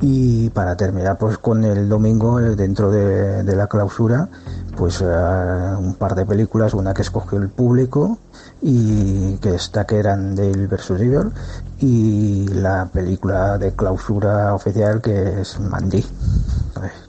y 0.01 0.49
para 0.49 0.75
terminar 0.75 1.17
pues 1.17 1.37
con 1.37 1.63
el 1.63 1.87
domingo 1.87 2.39
eh, 2.39 2.55
dentro 2.55 2.91
de, 2.91 3.43
la 3.55 3.67
clausura 3.67 4.27
pues 4.75 5.01
uh, 5.01 5.77
un 5.77 5.95
par 5.95 6.15
de 6.15 6.25
películas 6.25 6.73
una 6.73 6.93
que 6.93 7.03
escogió 7.03 7.37
el 7.37 7.49
público 7.49 8.17
y 8.61 9.37
que 9.37 9.55
está 9.55 9.85
que 9.85 9.99
eran 9.99 10.35
Dale 10.35 10.67
vs 10.67 10.91
Evil 10.91 11.31
y 11.79 12.47
la 12.47 12.89
película 12.91 13.57
de 13.57 13.73
clausura 13.73 14.53
oficial 14.53 15.01
que 15.01 15.41
es 15.41 15.59
Mandy 15.59 16.03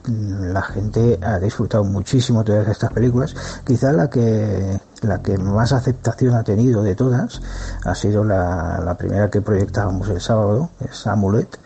la 0.07 0.61
gente 0.61 1.19
ha 1.21 1.39
disfrutado 1.39 1.83
muchísimo 1.83 2.43
todas 2.43 2.67
estas 2.67 2.91
películas. 2.91 3.35
Quizá 3.65 3.91
la 3.91 4.09
que 4.09 4.79
la 5.01 5.21
que 5.21 5.37
más 5.37 5.71
aceptación 5.71 6.35
ha 6.35 6.43
tenido 6.43 6.81
de 6.81 6.95
todas 6.95 7.41
ha 7.83 7.93
sido 7.93 8.23
la, 8.23 8.81
la 8.83 8.95
primera 8.95 9.29
que 9.29 9.41
proyectábamos 9.41 10.09
el 10.09 10.21
sábado, 10.21 10.69
es 10.79 11.05
Amulet, 11.05 11.59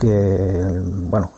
que 0.00 0.80
bueno 1.10 1.30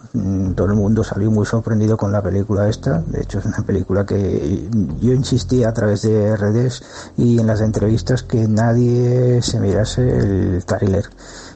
todo 0.55 0.67
el 0.69 0.75
mundo 0.75 1.03
salió 1.05 1.31
muy 1.31 1.45
sorprendido 1.45 1.97
con 1.97 2.13
la 2.13 2.23
película 2.23 2.69
esta 2.69 3.01
de 3.01 3.23
hecho 3.23 3.41
es 3.41 3.45
una 3.45 3.63
película 3.67 4.07
que 4.07 4.69
yo 5.01 5.13
insistí 5.13 5.65
a 5.65 5.73
través 5.73 6.03
de 6.03 6.37
redes 6.37 6.83
y 7.17 7.41
en 7.41 7.47
las 7.47 7.61
entrevistas 7.61 8.23
que 8.23 8.47
nadie 8.49 9.43
se 9.43 9.61
mirase 9.61 10.19
el 10.19 10.65
trailer 10.65 11.05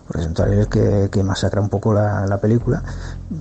presentar 0.08 0.48
el 0.48 0.68
que, 0.68 1.08
que 1.10 1.22
masacra 1.22 1.60
un 1.60 1.68
poco 1.68 1.92
la, 1.92 2.26
la, 2.26 2.38
película. 2.38 2.80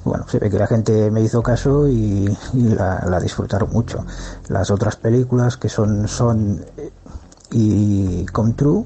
Bueno, 0.04 0.28
se 0.28 0.40
ve 0.40 0.50
que 0.50 0.58
la 0.58 0.66
gente 0.66 1.12
me 1.12 1.22
hizo 1.22 1.44
caso 1.44 1.88
y, 1.88 2.36
y 2.54 2.70
la, 2.70 3.06
la, 3.08 3.20
disfrutaron 3.20 3.70
mucho. 3.72 4.04
Las 4.48 4.72
otras 4.72 4.96
películas 4.96 5.58
que 5.58 5.70
son 5.70 6.08
Son 6.08 6.66
y 7.52 8.26
Come 8.28 8.54
True 8.54 8.86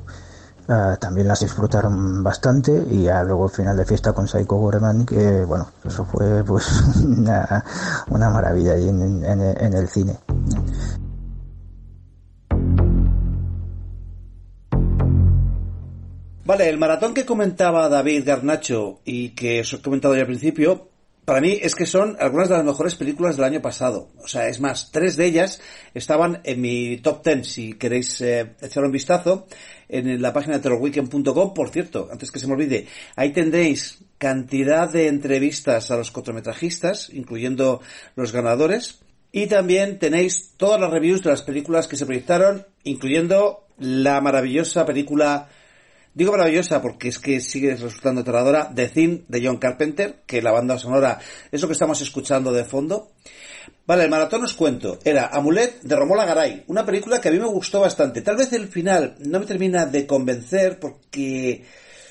uh, 0.70 0.98
también 0.98 1.28
las 1.28 1.42
disfrutaron 1.42 2.24
bastante 2.24 2.86
y 2.90 3.04
ya 3.04 3.24
luego 3.24 3.46
el 3.46 3.52
final 3.52 3.76
de 3.76 3.86
fiesta 3.86 4.14
con 4.14 4.28
Psycho 4.28 4.56
Goreman 4.56 5.06
que 5.06 5.44
bueno, 5.44 5.70
eso 5.84 6.06
fue 6.06 6.44
pues 6.44 6.66
una, 7.04 7.66
una 8.10 8.30
maravilla 8.30 8.74
ahí 8.74 8.88
en, 8.88 9.26
en, 9.26 9.42
en 9.42 9.74
el 9.74 9.88
cine. 9.90 10.18
Vale, 16.50 16.68
el 16.68 16.80
maratón 16.80 17.14
que 17.14 17.28
comentaba 17.28 17.90
David 17.90 18.24
Garnacho 18.26 19.02
y 19.06 19.36
que 19.36 19.62
os 19.62 19.72
he 19.72 19.82
comentado 19.84 20.16
ya 20.16 20.22
al 20.22 20.26
principio, 20.26 20.90
para 21.24 21.42
mí 21.42 21.60
es 21.62 21.76
que 21.76 21.86
son 21.86 22.18
algunas 22.20 22.50
de 22.50 22.56
las 22.56 22.66
mejores 22.66 22.96
películas 22.96 23.36
del 23.36 23.46
año 23.46 23.62
pasado. 23.62 24.10
O 24.24 24.28
sea, 24.28 24.48
es 24.48 24.60
más, 24.60 24.90
tres 24.90 25.16
de 25.16 25.28
ellas 25.28 25.62
estaban 25.94 26.42
en 26.44 26.60
mi 26.60 26.98
top 26.98 27.22
ten, 27.22 27.44
si 27.44 27.74
queréis 27.74 28.20
eh, 28.22 28.56
echar 28.64 28.84
un 28.84 28.92
vistazo, 28.92 29.46
en 29.90 30.22
la 30.22 30.32
página 30.32 30.62
terrorweekend.com. 30.62 31.54
Por 31.54 31.70
cierto, 31.70 32.08
antes 32.12 32.32
que 32.32 32.40
se 32.40 32.48
me 32.48 32.54
olvide, 32.54 32.88
ahí 33.16 33.34
tendréis 33.34 34.00
cantidad 34.18 34.92
de 34.92 35.08
entrevistas 35.08 35.92
a 35.92 35.98
los 35.98 36.12
cortometrajistas, 36.12 37.10
incluyendo 37.12 37.82
los 38.16 38.32
ganadores. 38.32 39.00
Y 39.32 39.48
también 39.48 40.00
tenéis 40.00 40.54
todas 40.58 40.80
las 40.80 40.92
reviews 40.92 41.22
de 41.24 41.32
las 41.32 41.42
películas 41.42 41.88
que 41.88 41.98
se 41.98 42.06
proyectaron, 42.06 42.66
incluyendo 42.84 43.66
la 43.78 44.22
maravillosa 44.22 44.86
película 44.86 45.50
Digo 46.14 46.32
maravillosa 46.32 46.82
porque 46.82 47.10
es 47.10 47.20
que 47.20 47.40
sigue 47.40 47.76
resultando 47.76 48.22
aterradora. 48.22 48.72
The 48.74 48.90
Thing 48.90 49.22
de 49.28 49.46
John 49.46 49.58
Carpenter, 49.58 50.22
que 50.26 50.42
la 50.42 50.52
banda 50.52 50.80
sonora 50.80 51.20
es 51.52 51.62
lo 51.62 51.68
que 51.68 51.74
estamos 51.74 52.02
escuchando 52.02 52.52
de 52.52 52.66
fondo. 52.66 53.12
Vale, 53.86 54.04
el 54.04 54.10
maratón 54.10 54.44
os 54.44 54.54
cuento. 54.54 55.00
Era 55.04 55.28
Amulet 55.28 55.82
de 55.82 55.96
Romola 55.96 56.26
Garay, 56.26 56.64
una 56.68 56.86
película 56.86 57.22
que 57.22 57.30
a 57.30 57.32
mí 57.32 57.40
me 57.40 57.46
gustó 57.46 57.82
bastante. 57.82 58.22
Tal 58.22 58.38
vez 58.38 58.52
el 58.54 58.68
final 58.68 59.16
no 59.20 59.40
me 59.40 59.46
termina 59.46 59.86
de 59.86 60.06
convencer 60.06 60.80
porque... 60.80 61.66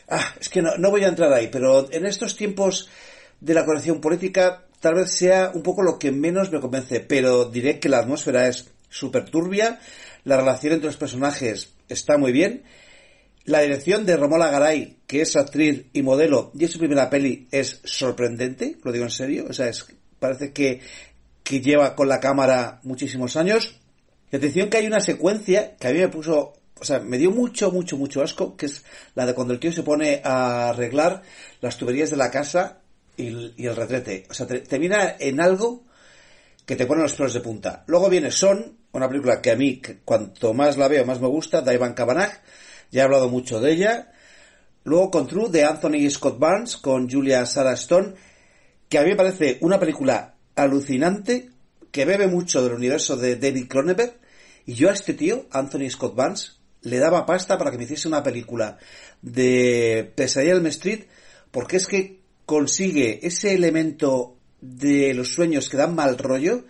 Ah, 0.09 0.35
es 0.41 0.49
que 0.49 0.63
no, 0.63 0.77
no 0.79 0.91
voy 0.91 1.05
a 1.05 1.09
entrar 1.09 1.33
ahí, 1.33 1.49
pero 1.49 1.93
en 1.93 2.07
estos 2.07 2.35
tiempos 2.35 2.89
de 3.41 3.53
la 3.53 3.67
corrección 3.67 4.01
política 4.01 4.65
tal 4.81 4.95
vez 4.95 5.13
sea 5.13 5.51
un 5.55 5.63
poco 5.63 5.83
lo 5.83 5.99
que 5.99 6.13
menos 6.13 6.51
me 6.51 6.61
convence, 6.61 7.01
pero 7.01 7.45
diré 7.45 7.79
que 7.79 7.89
la 7.89 7.99
atmósfera 7.99 8.49
es 8.49 8.71
súper 8.89 9.29
turbia, 9.29 9.81
la 10.25 10.37
relación 10.37 10.73
entre 10.73 10.87
los 10.87 10.97
personajes 10.97 11.75
está 11.89 12.17
muy 12.17 12.33
bien 12.33 12.63
la 13.49 13.63
dirección 13.63 14.05
de 14.05 14.17
Romola 14.17 14.51
Garay, 14.51 14.99
que 15.07 15.23
es 15.23 15.35
actriz 15.35 15.87
y 15.95 16.03
modelo, 16.03 16.53
y 16.55 16.67
es 16.67 16.71
su 16.71 16.79
primera 16.79 17.09
peli, 17.09 17.49
es 17.51 17.81
sorprendente, 17.83 18.77
lo 18.85 18.93
digo 18.93 19.07
en 19.07 19.11
serio, 19.11 19.47
o 19.49 19.53
sea, 19.55 19.69
es, 19.69 19.87
parece 20.19 20.53
que, 20.53 20.81
que 21.43 21.61
lleva 21.63 21.97
con 21.97 22.09
la 22.09 22.21
cámara 22.21 22.81
muchísimos 22.83 23.37
años. 23.37 23.81
Y 24.31 24.37
atención 24.37 24.69
que 24.69 24.77
hay 24.77 24.87
una 24.87 25.01
secuencia 25.01 25.77
que 25.77 25.89
a 25.89 25.93
mí 25.93 25.99
me 25.99 26.09
puso, 26.09 26.59
o 26.79 26.85
sea, 26.85 26.99
me 26.99 27.17
dio 27.17 27.31
mucho, 27.31 27.73
mucho, 27.73 27.97
mucho 27.97 28.23
asco, 28.23 28.55
que 28.55 28.67
es 28.67 28.85
la 29.15 29.25
de 29.25 29.35
cuando 29.35 29.55
el 29.55 29.61
tío 29.61 29.73
se 29.73 29.83
pone 29.83 30.21
a 30.23 30.69
arreglar 30.69 31.23
las 31.63 31.79
tuberías 31.79 32.11
de 32.11 32.19
la 32.19 32.31
casa 32.31 32.81
y, 33.17 33.67
el 33.67 33.77
retrete. 33.77 34.27
O 34.29 34.35
sea, 34.35 34.47
te, 34.47 34.61
termina 34.61 35.17
en 35.19 35.41
algo 35.41 35.85
que 36.67 36.77
te 36.77 36.85
pone 36.85 37.01
los 37.01 37.15
pelos 37.15 37.33
de 37.33 37.41
punta. 37.41 37.83
Luego 37.87 38.11
viene 38.11 38.31
Son, 38.31 38.77
una 38.93 39.09
película 39.09 39.41
que 39.41 39.53
a 39.53 39.57
mí, 39.57 39.81
cuanto 40.05 40.53
más 40.53 40.77
la 40.77 40.89
veo, 40.89 41.07
más 41.07 41.19
me 41.19 41.29
gusta, 41.29 41.63
de 41.63 41.73
Ivan 41.73 41.95
Kavanagh, 41.95 42.43
ya 42.91 43.03
he 43.03 43.05
hablado 43.05 43.29
mucho 43.29 43.61
de 43.61 43.73
ella. 43.73 44.13
Luego 44.85 45.11
con 45.11 45.27
True 45.27 45.51
de 45.51 45.65
Anthony 45.65 46.09
Scott 46.11 46.39
Barnes 46.39 46.77
con 46.77 47.11
Julia 47.11 47.45
Sarah 47.47 47.75
Stone, 47.75 48.15
que 48.89 48.99
a 48.99 49.03
mí 49.03 49.11
me 49.11 49.17
parece 49.17 49.59
una 49.61 49.79
película 49.79 50.35
alucinante, 50.55 51.51
que 51.91 52.05
bebe 52.05 52.27
mucho 52.27 52.63
del 52.63 52.75
universo 52.75 53.17
de 53.17 53.37
David 53.37 53.69
Cronenberg, 53.69 54.19
y 54.67 54.75
yo 54.75 54.91
a 54.91 54.93
este 54.93 55.15
tío, 55.15 55.47
Anthony 55.51 55.91
Scott 55.91 56.15
Barnes, 56.15 56.59
le 56.83 56.99
daba 56.99 57.27
pasta 57.27 57.59
para 57.59 57.71
que 57.71 57.79
me 57.79 57.85
hiciese 57.85 58.09
una 58.09 58.23
película 58.23 58.79
de 59.23 60.11
Pesadilla 60.15 60.53
Elm 60.53 60.67
Street, 60.67 61.05
porque 61.51 61.77
es 61.77 61.87
que 61.87 62.21
consigue 62.47 63.27
ese 63.27 63.55
elemento 63.55 64.37
de 64.61 65.13
los 65.15 65.29
sueños 65.29 65.69
que 65.69 65.77
dan 65.77 65.95
mal 65.95 66.19
rollo, 66.19 66.65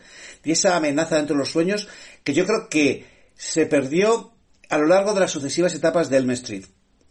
y 0.45 0.53
esa 0.53 0.77
amenaza 0.77 1.17
dentro 1.17 1.35
de 1.35 1.41
los 1.41 1.51
sueños, 1.51 1.89
que 2.25 2.35
yo 2.35 2.47
creo 2.47 2.69
que 2.69 3.07
se 3.35 3.67
perdió 3.67 4.33
a 4.69 4.79
lo 4.79 4.87
largo 4.87 5.15
de 5.15 5.21
las 5.21 5.31
sucesivas 5.31 5.75
etapas 5.75 6.11
de 6.11 6.19
Elm 6.19 6.31
Street. 6.33 6.65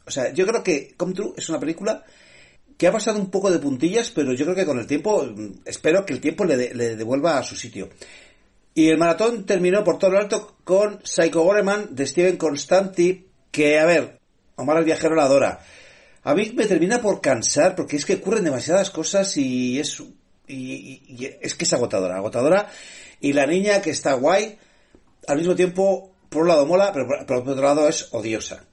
O 0.06 0.12
sea, 0.12 0.32
yo 0.32 0.46
creo 0.48 0.64
que 0.64 0.94
Come 0.96 1.14
True 1.14 1.34
es 1.36 1.50
una 1.50 1.60
película 1.60 2.04
que 2.78 2.88
ha 2.88 2.92
pasado 2.92 3.20
un 3.20 3.32
poco 3.32 3.52
de 3.52 3.60
puntillas, 3.60 4.12
pero 4.12 4.34
yo 4.34 4.46
creo 4.46 4.56
que 4.56 4.66
con 4.66 4.80
el 4.80 4.88
tiempo, 4.88 5.24
mm, 5.24 5.62
espero 5.66 6.06
que 6.06 6.14
el 6.14 6.22
tiempo 6.22 6.46
le, 6.46 6.56
de, 6.56 6.74
le 6.74 6.96
devuelva 6.96 7.38
a 7.38 7.44
su 7.44 7.56
sitio. 7.56 7.90
Y 8.74 8.90
el 8.90 9.00
maratón 9.00 9.46
terminó 9.46 9.84
por 9.84 9.98
todo 9.98 10.12
lo 10.12 10.20
alto 10.20 10.58
con 10.64 11.00
Psycho 11.04 11.42
Goreman 11.42 11.96
de 11.96 12.06
Steven 12.06 12.38
Constanti, 12.38 13.26
que, 13.52 13.80
a 13.80 13.86
ver, 13.86 14.20
Omar 14.56 14.78
el 14.78 14.86
viajero 14.86 15.16
la 15.16 15.24
adora. 15.24 15.60
A 16.24 16.34
mí 16.34 16.52
me 16.56 16.66
termina 16.66 17.02
por 17.02 17.22
cansar, 17.22 17.76
porque 17.76 17.96
es 17.96 18.06
que 18.06 18.16
ocurren 18.16 18.44
demasiadas 18.44 18.90
cosas 18.90 19.38
y 19.38 19.80
es, 19.80 20.00
y, 20.48 21.02
y 21.08 21.38
es 21.42 21.56
que 21.56 21.66
es 21.66 21.74
agotadora, 21.74 22.18
agotadora. 22.18 22.70
Y 23.20 23.34
la 23.34 23.46
niña 23.46 23.82
que 23.82 23.92
está 23.92 24.14
guay, 24.14 24.58
al 25.28 25.38
mismo 25.38 25.56
tiempo 25.56 26.12
por 26.30 26.44
un 26.44 26.48
lado 26.48 26.66
mola, 26.66 26.92
pero 26.94 27.08
por, 27.08 27.38
otro 27.38 27.64
lado 27.64 27.88
es 27.88 28.14
odiosa. 28.14 28.64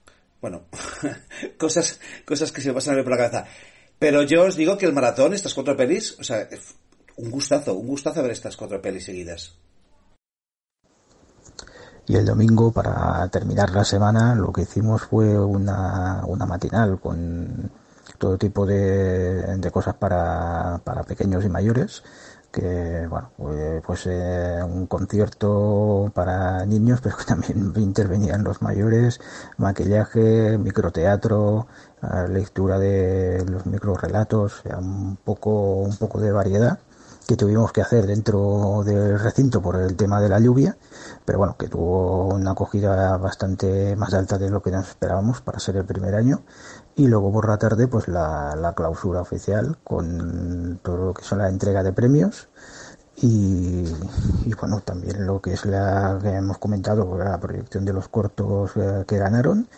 Bueno, 0.40 0.62
cosas, 1.58 1.98
cosas 2.24 2.52
que 2.52 2.60
se 2.60 2.68
me 2.68 2.74
pasan 2.74 2.98
a 2.98 3.02
por 3.02 3.12
la 3.12 3.16
cabeza. 3.16 3.44
Pero 3.98 4.22
yo 4.22 4.44
os 4.44 4.56
digo 4.56 4.76
que 4.76 4.86
el 4.86 4.92
maratón, 4.92 5.32
estas 5.32 5.54
cuatro 5.54 5.76
pelis, 5.76 6.18
o 6.18 6.24
sea, 6.24 6.48
un 7.16 7.30
gustazo, 7.30 7.74
un 7.74 7.86
gustazo 7.86 8.22
ver 8.22 8.32
estas 8.32 8.56
cuatro 8.56 8.82
pelis 8.82 9.04
seguidas. 9.04 9.56
Y 12.06 12.16
el 12.16 12.26
domingo, 12.26 12.70
para 12.70 13.26
terminar 13.28 13.70
la 13.70 13.84
semana, 13.84 14.34
lo 14.34 14.52
que 14.52 14.62
hicimos 14.62 15.02
fue 15.02 15.38
una, 15.38 16.22
una 16.26 16.44
matinal 16.44 17.00
con 17.00 17.70
todo 18.18 18.36
tipo 18.36 18.66
de, 18.66 19.56
de 19.56 19.70
cosas 19.70 19.94
para, 19.94 20.80
para 20.84 21.02
pequeños 21.04 21.44
y 21.44 21.48
mayores 21.48 22.02
que 22.54 23.06
bueno 23.08 23.30
pues, 23.84 24.06
eh, 24.06 24.60
un 24.64 24.86
concierto 24.86 26.10
para 26.14 26.64
niños 26.66 27.00
pero 27.02 27.16
que 27.16 27.24
también 27.24 27.72
intervenían 27.76 28.44
los 28.44 28.62
mayores 28.62 29.20
maquillaje 29.56 30.58
microteatro 30.58 31.66
eh, 32.02 32.28
lectura 32.28 32.78
de 32.78 33.44
los 33.48 33.66
microrelatos 33.66 34.62
un 34.78 35.16
poco 35.16 35.50
un 35.78 35.96
poco 35.96 36.20
de 36.20 36.32
variedad 36.32 36.78
que 37.26 37.36
tuvimos 37.36 37.72
que 37.72 37.80
hacer 37.80 38.06
dentro 38.06 38.82
del 38.84 39.18
recinto 39.18 39.62
por 39.62 39.76
el 39.76 39.96
tema 39.96 40.20
de 40.20 40.28
la 40.28 40.40
lluvia, 40.40 40.76
pero 41.24 41.38
bueno, 41.38 41.56
que 41.58 41.68
tuvo 41.68 42.26
una 42.34 42.52
acogida 42.52 43.16
bastante 43.16 43.96
más 43.96 44.12
alta 44.14 44.38
de 44.38 44.50
lo 44.50 44.62
que 44.62 44.70
nos 44.70 44.88
esperábamos 44.88 45.40
para 45.40 45.58
ser 45.58 45.76
el 45.76 45.84
primer 45.84 46.14
año. 46.14 46.42
Y 46.96 47.08
luego 47.08 47.32
por 47.32 47.48
la 47.48 47.58
tarde, 47.58 47.88
pues 47.88 48.08
la, 48.08 48.54
la 48.56 48.74
clausura 48.74 49.20
oficial 49.20 49.78
con 49.82 50.78
todo 50.82 50.96
lo 50.96 51.14
que 51.14 51.24
son 51.24 51.38
la 51.38 51.48
entrega 51.48 51.82
de 51.82 51.92
premios 51.92 52.48
y, 53.16 53.84
y, 54.44 54.54
bueno, 54.60 54.80
también 54.80 55.26
lo 55.26 55.40
que 55.40 55.52
es 55.52 55.64
la 55.64 56.18
que 56.20 56.30
hemos 56.30 56.58
comentado, 56.58 57.16
la 57.16 57.38
proyección 57.38 57.84
de 57.84 57.92
los 57.92 58.08
cortos 58.08 58.72
eh, 58.76 59.04
que 59.06 59.18
ganaron 59.18 59.68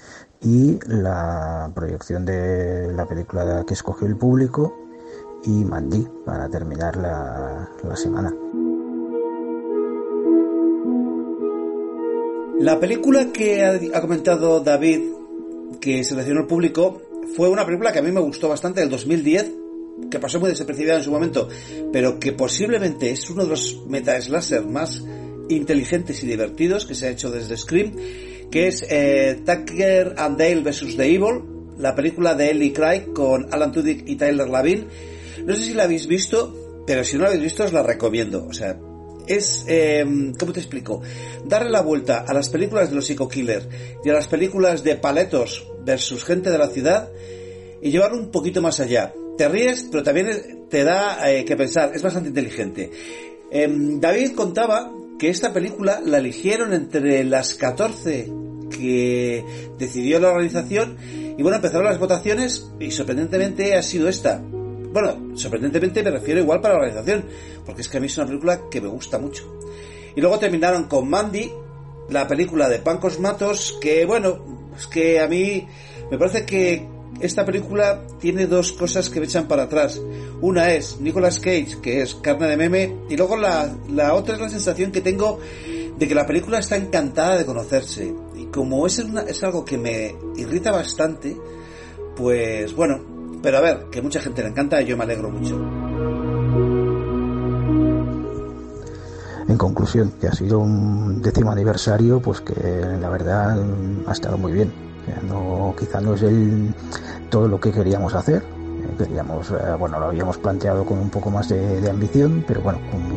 y 0.41 0.79
la 0.87 1.71
proyección 1.75 2.25
de 2.25 2.93
la 2.93 3.07
película 3.07 3.65
que 3.67 3.75
escogió 3.75 4.07
el 4.07 4.17
público 4.17 4.75
y 5.47 5.65
Mandy 5.65 6.07
para 6.25 6.49
terminar 6.49 6.97
la, 6.97 7.71
la 7.83 7.97
semana. 7.97 8.35
La 12.59 12.81
película 12.81 13.33
que 13.33 13.63
ha, 13.63 14.01
comentado 14.01 14.61
David, 14.61 15.01
que 15.79 16.03
seleccionó 16.03 16.41
el 16.41 16.47
público, 16.47 17.03
fue 17.37 17.51
una 17.51 17.67
película 17.67 17.93
que 17.93 17.99
a 17.99 18.03
mí 18.03 18.11
me 18.11 18.21
gustó 18.21 18.49
bastante, 18.49 18.81
del 18.81 18.89
2010, 18.89 19.53
que 20.11 20.19
pasó 20.19 20.41
muy 20.41 20.49
desapercibida 20.49 20.97
en 20.97 21.03
su 21.03 21.11
momento, 21.11 21.49
pero 21.93 22.19
que 22.19 22.33
posiblemente 22.33 23.11
es 23.11 23.29
uno 23.29 23.45
de 23.45 23.51
los 23.51 23.85
meta 23.87 24.21
slasher 24.21 24.65
más 24.65 25.05
inteligentes 25.51 26.25
y 26.25 26.27
divertidos 26.27 26.87
que 26.87 26.95
se 26.95 27.07
ha 27.07 27.11
hecho 27.11 27.31
desde 27.31 27.57
Scream, 27.59 27.93
que 28.51 28.69
es 28.69 28.87
eh, 28.89 29.43
Tucker 29.45 30.15
and 30.17 30.39
Dale 30.39 30.63
vs. 30.63 30.97
The 30.97 31.15
Evil, 31.15 31.43
la 31.79 31.95
película 31.95 32.35
de 32.35 32.51
Ellie 32.53 32.73
Craig 32.73 33.13
con 33.13 33.53
Alan 33.53 33.71
Tudyk 33.71 34.09
y 34.09 34.17
Tyler 34.17 34.49
Lavin. 34.49 34.87
No 35.47 35.55
sé 35.55 35.65
si 35.65 35.75
la 35.75 35.85
habéis 35.85 36.07
visto, 36.07 36.83
pero 36.87 37.05
si 37.05 37.17
no 37.17 37.23
la 37.23 37.29
habéis 37.29 37.45
visto 37.45 37.65
os 37.65 37.73
la 37.73 37.83
recomiendo. 37.83 38.47
O 38.47 38.53
sea, 38.53 38.77
es, 39.27 39.65
eh, 39.69 40.05
¿cómo 40.39 40.53
te 40.53 40.61
explico? 40.61 41.03
Darle 41.45 41.71
la 41.71 41.83
vuelta 41.83 42.25
a 42.27 42.35
las 42.35 42.49
películas 42.49 42.91
de 42.91 42.97
los 42.97 43.07
Psycho 43.07 43.29
Killer 43.29 43.69
y 44.05 44.11
a 44.11 44.13
las 44.13 44.29
películas 44.29 44.83
de 44.83 44.97
paletos 44.97 45.67
versus 45.85 46.25
gente 46.25 46.51
de 46.51 46.59
la 46.59 46.69
ciudad 46.69 47.11
y 47.81 47.91
llevarlo 47.91 48.19
un 48.19 48.31
poquito 48.31 48.61
más 48.61 48.81
allá. 48.81 49.15
Te 49.39 49.49
ríes, 49.49 49.87
pero 49.91 50.03
también 50.03 50.67
te 50.69 50.83
da 50.83 51.31
eh, 51.31 51.45
que 51.45 51.57
pensar, 51.57 51.93
es 51.95 52.03
bastante 52.03 52.31
inteligente. 52.31 52.91
Eh, 53.51 53.69
David 53.71 54.33
contaba 54.33 54.93
que 55.19 55.29
esta 55.29 55.53
película 55.53 56.01
la 56.05 56.19
eligieron 56.19 56.73
entre 56.73 57.23
las 57.25 57.55
14 57.55 58.33
que 58.71 59.45
decidió 59.79 60.19
la 60.19 60.31
organización 60.31 60.97
y 61.39 61.43
bueno, 61.43 61.57
empezaron 61.57 61.85
las 61.85 61.99
votaciones 61.99 62.69
y 62.81 62.91
sorprendentemente 62.91 63.75
ha 63.77 63.83
sido 63.83 64.09
esta. 64.09 64.43
Bueno, 64.97 65.37
sorprendentemente 65.37 66.03
me 66.03 66.11
refiero 66.11 66.41
igual 66.41 66.63
para 66.63 66.73
la 66.73 66.81
organización, 66.81 67.27
porque 67.67 67.83
es 67.83 67.89
que 67.91 67.99
a 67.99 68.01
mí 68.01 68.07
es 68.07 68.17
una 68.17 68.29
película 68.29 68.63
que 68.71 68.81
me 68.81 68.89
gusta 68.89 69.19
mucho. 69.19 69.45
Y 70.15 70.23
luego 70.23 70.39
terminaron 70.39 70.85
con 70.85 71.07
Mandy, 71.07 71.53
la 72.09 72.27
película 72.27 72.67
de 72.71 72.79
Pancos 72.79 73.21
Matos, 73.21 73.77
que 73.79 74.07
bueno, 74.07 74.39
es 74.75 74.87
que 74.87 75.21
a 75.21 75.29
mí 75.29 75.69
me 76.11 76.17
parece 76.17 76.47
que 76.47 76.89
esta 77.21 77.45
película 77.45 78.07
tiene 78.19 78.47
dos 78.47 78.73
cosas 78.73 79.11
que 79.11 79.21
me 79.21 79.27
echan 79.27 79.47
para 79.47 79.65
atrás. 79.65 80.01
Una 80.41 80.73
es 80.73 80.99
Nicolas 80.99 81.41
Cage, 81.41 81.77
que 81.83 82.01
es 82.01 82.15
carne 82.15 82.47
de 82.47 82.57
meme, 82.57 82.97
y 83.11 83.19
luego 83.19 83.37
la, 83.37 83.77
la 83.91 84.15
otra 84.15 84.37
es 84.37 84.41
la 84.41 84.49
sensación 84.49 84.93
que 84.93 85.03
tengo 85.03 85.39
de 85.99 86.09
que 86.09 86.15
la 86.15 86.25
película 86.25 86.61
está 86.61 86.79
encantada 86.79 87.37
de 87.37 87.45
conocerse. 87.45 88.15
Y 88.35 88.47
como 88.47 88.87
es, 88.87 88.99
una, 89.01 89.25
es 89.25 89.45
algo 89.45 89.63
que 89.63 89.77
me 89.77 90.17
irrita 90.39 90.73
bastante, 90.73 91.37
pues 92.17 92.75
bueno, 92.75 93.16
pero 93.47 93.59
a 93.59 93.61
ver, 93.61 93.85
que 93.93 94.03
mucha 94.03 94.21
gente 94.21 94.43
le 94.43 94.49
encanta 94.49 94.83
y 94.83 94.87
yo 94.87 94.97
me 94.97 95.05
alegro 95.05 95.31
mucho. 95.31 95.55
En 99.47 99.57
conclusión, 99.57 100.15
que 100.21 100.27
ha 100.27 100.33
sido 100.33 100.59
un 100.59 101.23
décimo 101.23 101.53
aniversario, 101.53 102.19
pues 102.19 102.41
que 102.41 102.55
la 103.01 103.09
verdad 103.09 103.57
ha 104.05 104.11
estado 104.11 104.37
muy 104.37 104.51
bien. 104.51 104.73
No, 105.29 105.73
quizá 105.79 106.01
no 106.01 106.15
es 106.15 106.23
el, 106.23 106.75
todo 107.31 107.47
lo 107.47 107.61
que 107.61 107.71
queríamos 107.71 108.15
hacer. 108.15 108.43
Queríamos, 108.99 109.53
eh, 109.53 109.77
bueno, 109.79 110.01
lo 110.01 110.07
habíamos 110.07 110.39
planteado 110.39 110.85
con 110.85 110.99
un 110.99 111.11
poco 111.11 111.31
más 111.31 111.49
de, 111.49 111.89
ambición, 111.89 112.45
pero 112.49 112.63
bueno, 112.63 112.81
como 112.91 113.16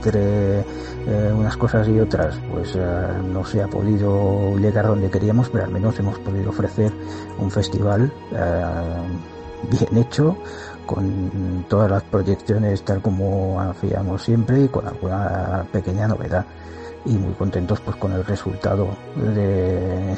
entre 0.00 0.60
eh, 0.60 1.32
unas 1.34 1.56
cosas 1.58 1.86
y 1.88 2.00
otras, 2.00 2.38
pues 2.50 2.74
eh, 2.74 2.80
no 3.30 3.44
se 3.44 3.62
ha 3.62 3.68
podido 3.68 4.56
llegar 4.56 4.86
donde 4.86 5.10
queríamos, 5.10 5.50
pero 5.50 5.64
al 5.64 5.70
menos 5.70 5.98
hemos 5.98 6.18
podido 6.18 6.50
ofrecer 6.50 6.92
un 7.38 7.50
festival 7.50 8.10
bien 9.70 9.98
hecho, 9.98 10.38
con 10.86 11.66
todas 11.68 11.90
las 11.90 12.02
proyecciones 12.04 12.82
tal 12.82 13.02
como 13.02 13.60
hacíamos 13.60 14.22
siempre 14.22 14.62
y 14.62 14.68
con 14.68 14.86
alguna 14.88 15.66
pequeña 15.70 16.08
novedad 16.08 16.46
y 17.04 17.12
muy 17.12 17.32
contentos 17.34 17.80
pues 17.80 17.96
con 17.96 18.12
el 18.12 18.24
resultado 18.24 18.88
de, 19.16 20.16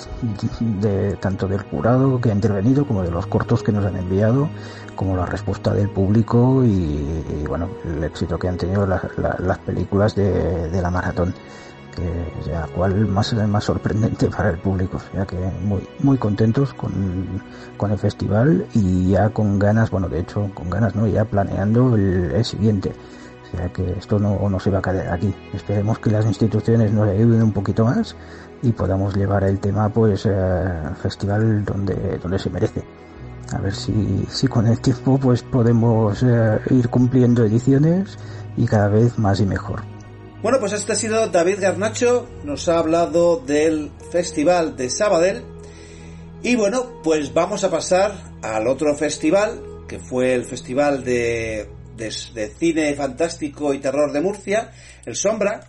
de, 0.80 1.16
tanto 1.16 1.46
del 1.46 1.62
jurado 1.62 2.20
que 2.20 2.30
ha 2.30 2.34
intervenido 2.34 2.84
como 2.86 3.02
de 3.02 3.10
los 3.10 3.26
cortos 3.26 3.62
que 3.62 3.72
nos 3.72 3.84
han 3.84 3.96
enviado 3.96 4.48
como 4.96 5.16
la 5.16 5.26
respuesta 5.26 5.72
del 5.72 5.88
público 5.88 6.64
y, 6.64 7.44
bueno 7.48 7.68
el 7.84 8.02
éxito 8.02 8.38
que 8.38 8.48
han 8.48 8.56
tenido 8.56 8.86
las, 8.86 9.02
las, 9.16 9.38
las 9.40 9.58
películas 9.58 10.14
de, 10.14 10.68
de, 10.68 10.82
la 10.82 10.90
maratón 10.90 11.34
que 11.94 12.50
ya 12.50 12.66
cual 12.74 13.06
más 13.06 13.32
más 13.34 13.64
sorprendente 13.64 14.28
para 14.28 14.50
el 14.50 14.58
público. 14.58 14.98
Sea 15.12 15.26
que 15.26 15.36
muy 15.62 15.86
muy 16.00 16.16
contentos 16.18 16.72
con, 16.74 17.42
con 17.76 17.92
el 17.92 17.98
festival 17.98 18.66
y 18.74 19.10
ya 19.10 19.28
con 19.30 19.58
ganas 19.58 19.90
bueno 19.90 20.08
de 20.08 20.20
hecho 20.20 20.50
con 20.54 20.70
ganas 20.70 20.94
no 20.94 21.06
ya 21.06 21.24
planeando 21.24 21.94
el, 21.94 22.32
el 22.32 22.44
siguiente 22.44 22.92
o 23.52 23.56
sea 23.56 23.68
que 23.72 23.92
esto 23.98 24.18
no, 24.18 24.48
no 24.48 24.60
se 24.60 24.70
va 24.70 24.78
a 24.78 24.82
caer 24.82 25.08
aquí. 25.08 25.34
Esperemos 25.52 25.98
que 25.98 26.10
las 26.10 26.24
instituciones 26.24 26.92
nos 26.92 27.08
ayuden 27.08 27.42
un 27.42 27.52
poquito 27.52 27.84
más 27.84 28.16
y 28.62 28.72
podamos 28.72 29.14
llevar 29.14 29.44
el 29.44 29.58
tema 29.58 29.88
pues 29.88 30.26
eh, 30.26 30.30
al 30.30 30.96
festival 30.96 31.64
donde, 31.64 32.18
donde 32.18 32.38
se 32.38 32.50
merece. 32.50 32.82
A 33.52 33.58
ver 33.58 33.74
si, 33.74 34.24
si 34.30 34.48
con 34.48 34.66
el 34.66 34.80
tiempo 34.80 35.18
pues 35.18 35.42
podemos 35.42 36.22
eh, 36.22 36.60
ir 36.70 36.88
cumpliendo 36.88 37.44
ediciones 37.44 38.18
y 38.56 38.66
cada 38.66 38.88
vez 38.88 39.18
más 39.18 39.40
y 39.40 39.46
mejor. 39.46 39.82
Bueno, 40.42 40.58
pues 40.58 40.72
este 40.72 40.92
ha 40.92 40.96
sido 40.96 41.28
David 41.28 41.58
Garnacho, 41.60 42.28
nos 42.44 42.68
ha 42.68 42.78
hablado 42.78 43.36
del 43.46 43.92
Festival 44.10 44.76
de 44.76 44.90
Sabadell. 44.90 45.44
Y 46.42 46.56
bueno, 46.56 47.00
pues 47.04 47.32
vamos 47.32 47.62
a 47.62 47.70
pasar 47.70 48.12
al 48.42 48.66
otro 48.66 48.96
festival, 48.96 49.62
que 49.86 50.00
fue 50.00 50.34
el 50.34 50.44
Festival 50.44 51.04
de 51.04 51.70
de, 52.02 52.40
de, 52.40 52.48
cine 52.48 52.94
fantástico 52.94 53.72
y 53.72 53.78
terror 53.78 54.12
de 54.12 54.20
Murcia, 54.20 54.70
El 55.04 55.16
Sombra. 55.16 55.68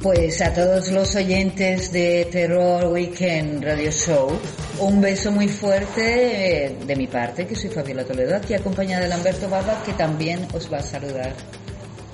Pues 0.00 0.40
a 0.40 0.54
todos 0.54 0.92
los 0.92 1.16
oyentes 1.16 1.90
de 1.90 2.28
Terror 2.30 2.86
Weekend 2.92 3.64
Radio 3.64 3.90
Show, 3.90 4.38
un 4.78 5.00
beso 5.00 5.32
muy 5.32 5.48
fuerte 5.48 6.66
eh, 6.66 6.76
de 6.86 6.94
mi 6.94 7.08
parte, 7.08 7.44
que 7.44 7.56
soy 7.56 7.70
Fabiola 7.70 8.04
Toledo, 8.04 8.36
aquí 8.36 8.54
acompañada 8.54 9.02
de 9.02 9.08
Lamberto 9.08 9.48
Barba, 9.48 9.82
que 9.84 9.94
también 9.94 10.46
os 10.54 10.72
va 10.72 10.78
a 10.78 10.82
saludar. 10.82 11.34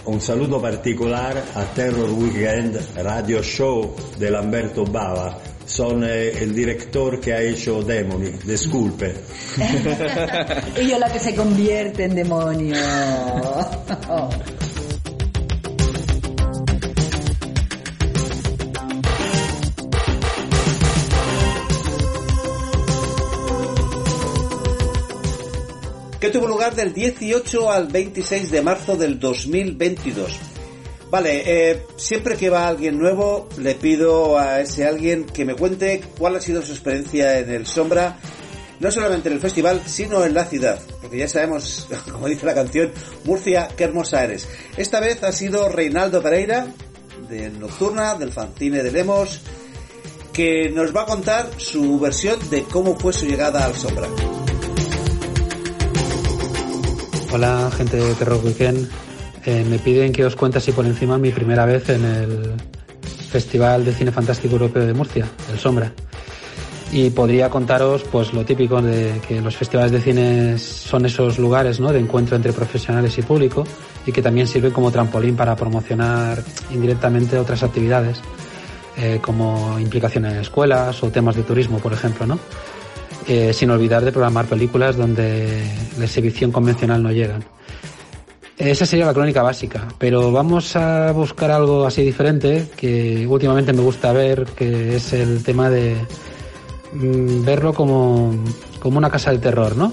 Un 0.06 0.20
saludo 0.22 0.60
particular 0.60 1.36
a 1.54 1.64
Terror 1.74 2.10
Weekend 2.10 2.80
Radio 2.96 3.42
Show 3.42 3.94
de 4.18 4.30
Lamberto 4.30 4.84
Bava. 4.84 5.38
Son 5.66 6.04
eh, 6.04 6.30
el 6.42 6.54
director 6.54 7.20
que 7.20 7.32
ha 7.32 7.40
hecho 7.40 7.82
Demoni, 7.82 8.30
disculpe. 8.44 9.14
y 10.80 10.88
yo 10.88 10.98
la 10.98 11.10
que 11.12 11.18
se 11.18 11.34
convierte 11.34 12.04
en 12.04 12.14
demonio. 12.14 12.76
que 26.22 26.30
tuvo 26.30 26.46
lugar 26.46 26.76
del 26.76 26.94
18 26.94 27.72
al 27.72 27.88
26 27.88 28.52
de 28.52 28.62
marzo 28.62 28.94
del 28.94 29.18
2022. 29.18 30.51
Vale, 31.12 31.42
eh, 31.44 31.84
siempre 31.96 32.38
que 32.38 32.48
va 32.48 32.66
alguien 32.66 32.98
nuevo, 32.98 33.46
le 33.58 33.74
pido 33.74 34.38
a 34.38 34.62
ese 34.62 34.86
alguien 34.86 35.26
que 35.26 35.44
me 35.44 35.54
cuente 35.54 36.00
cuál 36.18 36.36
ha 36.36 36.40
sido 36.40 36.62
su 36.62 36.72
experiencia 36.72 37.38
en 37.38 37.50
el 37.50 37.66
Sombra, 37.66 38.16
no 38.80 38.90
solamente 38.90 39.28
en 39.28 39.34
el 39.34 39.40
festival, 39.42 39.82
sino 39.84 40.24
en 40.24 40.32
la 40.32 40.46
ciudad. 40.46 40.80
Porque 41.02 41.18
ya 41.18 41.28
sabemos, 41.28 41.86
como 42.10 42.28
dice 42.28 42.46
la 42.46 42.54
canción, 42.54 42.92
Murcia, 43.24 43.68
qué 43.76 43.84
hermosa 43.84 44.24
eres. 44.24 44.48
Esta 44.78 45.00
vez 45.00 45.22
ha 45.22 45.32
sido 45.32 45.68
Reinaldo 45.68 46.22
Pereira, 46.22 46.68
de 47.28 47.50
Nocturna, 47.50 48.14
del 48.14 48.32
Fantine 48.32 48.82
de 48.82 48.90
Lemos, 48.90 49.42
que 50.32 50.70
nos 50.70 50.96
va 50.96 51.02
a 51.02 51.06
contar 51.06 51.50
su 51.58 52.00
versión 52.00 52.40
de 52.48 52.62
cómo 52.62 52.98
fue 52.98 53.12
su 53.12 53.26
llegada 53.26 53.66
al 53.66 53.74
Sombra. 53.74 54.08
Hola, 57.30 57.70
gente 57.76 57.98
de 57.98 58.14
Terror 58.14 58.42
Weekend. 58.42 59.11
Eh, 59.44 59.64
me 59.68 59.78
piden 59.78 60.12
que 60.12 60.24
os 60.24 60.36
cuente 60.36 60.58
así 60.58 60.72
por 60.72 60.86
encima 60.86 61.18
mi 61.18 61.30
primera 61.30 61.66
vez 61.66 61.88
en 61.88 62.04
el 62.04 62.52
Festival 63.28 63.84
de 63.84 63.92
Cine 63.92 64.12
Fantástico 64.12 64.54
Europeo 64.54 64.86
de 64.86 64.92
Murcia, 64.92 65.26
El 65.50 65.58
Sombra. 65.58 65.92
Y 66.92 67.08
podría 67.10 67.48
contaros 67.48 68.04
pues 68.04 68.34
lo 68.34 68.44
típico 68.44 68.82
de 68.82 69.20
que 69.26 69.40
los 69.40 69.56
festivales 69.56 69.92
de 69.92 70.00
cine 70.00 70.58
son 70.58 71.06
esos 71.06 71.38
lugares 71.38 71.80
¿no? 71.80 71.90
de 71.90 71.98
encuentro 71.98 72.36
entre 72.36 72.52
profesionales 72.52 73.16
y 73.16 73.22
público 73.22 73.64
y 74.06 74.12
que 74.12 74.20
también 74.20 74.46
sirven 74.46 74.72
como 74.72 74.90
trampolín 74.90 75.34
para 75.34 75.56
promocionar 75.56 76.42
indirectamente 76.70 77.38
otras 77.38 77.62
actividades, 77.62 78.20
eh, 78.98 79.20
como 79.22 79.78
implicación 79.80 80.26
en 80.26 80.36
escuelas 80.36 81.02
o 81.02 81.10
temas 81.10 81.34
de 81.34 81.44
turismo, 81.44 81.78
por 81.78 81.94
ejemplo, 81.94 82.26
¿no? 82.26 82.38
Eh, 83.26 83.52
sin 83.54 83.70
olvidar 83.70 84.04
de 84.04 84.12
programar 84.12 84.44
películas 84.46 84.96
donde 84.96 85.64
la 85.96 86.04
exhibición 86.04 86.52
convencional 86.52 87.02
no 87.02 87.10
llegan. 87.10 87.42
Esa 88.58 88.86
sería 88.86 89.06
la 89.06 89.14
crónica 89.14 89.42
básica, 89.42 89.88
pero 89.98 90.30
vamos 90.30 90.76
a 90.76 91.10
buscar 91.12 91.50
algo 91.50 91.86
así 91.86 92.02
diferente 92.02 92.68
que 92.76 93.26
últimamente 93.26 93.72
me 93.72 93.80
gusta 93.80 94.12
ver, 94.12 94.44
que 94.44 94.96
es 94.96 95.12
el 95.14 95.42
tema 95.42 95.70
de 95.70 95.96
mm, 96.92 97.44
verlo 97.44 97.72
como, 97.72 98.34
como 98.78 98.98
una 98.98 99.10
casa 99.10 99.30
de 99.30 99.38
terror, 99.38 99.76
¿no? 99.76 99.92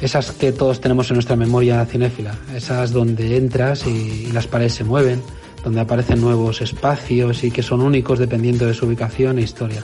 Esas 0.00 0.32
que 0.32 0.52
todos 0.52 0.80
tenemos 0.80 1.08
en 1.10 1.14
nuestra 1.14 1.36
memoria 1.36 1.84
cinéfila, 1.86 2.34
esas 2.54 2.92
donde 2.92 3.38
entras 3.38 3.86
y, 3.86 4.30
las 4.30 4.46
paredes 4.46 4.74
se 4.74 4.84
mueven, 4.84 5.22
donde 5.64 5.80
aparecen 5.80 6.20
nuevos 6.20 6.60
espacios 6.60 7.42
y 7.44 7.50
que 7.50 7.62
son 7.62 7.80
únicos 7.80 8.18
dependiendo 8.18 8.66
de 8.66 8.74
su 8.74 8.86
ubicación 8.86 9.38
e 9.38 9.42
historia. 9.42 9.82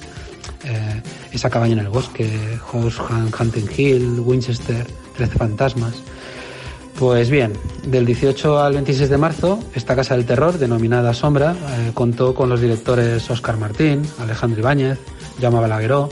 Eh, 0.64 1.03
esa 1.33 1.48
cabaña 1.48 1.72
en 1.72 1.79
el 1.79 1.88
bosque, 1.88 2.29
House 2.70 3.01
Hunting 3.40 3.68
Hill, 3.75 4.20
Winchester, 4.20 4.87
Trece 5.16 5.38
Fantasmas. 5.38 5.94
Pues 6.98 7.31
bien, 7.31 7.52
del 7.85 8.07
18 8.07 8.61
al 8.61 8.74
26 8.74 9.11
de 9.11 9.18
marzo, 9.18 9.59
esta 9.74 9.96
Casa 9.96 10.14
del 10.14 10.24
Terror, 10.24 10.59
denominada 10.59 11.14
Sombra, 11.14 11.52
eh, 11.52 11.90
contó 11.94 12.35
con 12.35 12.48
los 12.48 12.61
directores 12.61 13.28
Oscar 13.31 13.57
Martín, 13.57 14.02
Alejandro 14.20 14.61
Ibáñez, 14.61 14.98
Jaume 15.40 15.61
Balagueró, 15.61 16.09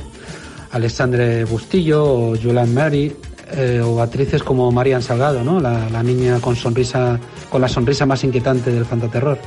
Alexandre 0.72 1.44
Bustillo 1.44 2.04
o 2.04 2.36
Julian 2.36 2.72
Mary, 2.74 3.14
eh, 3.52 3.80
o 3.80 4.00
actrices 4.00 4.42
como 4.42 4.70
Marian 4.70 5.02
Salgado, 5.02 5.42
¿no? 5.42 5.60
La, 5.60 6.02
niña 6.02 6.40
con 6.40 6.54
sonrisa, 6.54 7.18
con 7.48 7.60
la 7.60 7.68
sonrisa 7.68 8.06
más 8.06 8.22
inquietante 8.22 8.70
del 8.70 8.84
fantaterror, 8.84 9.38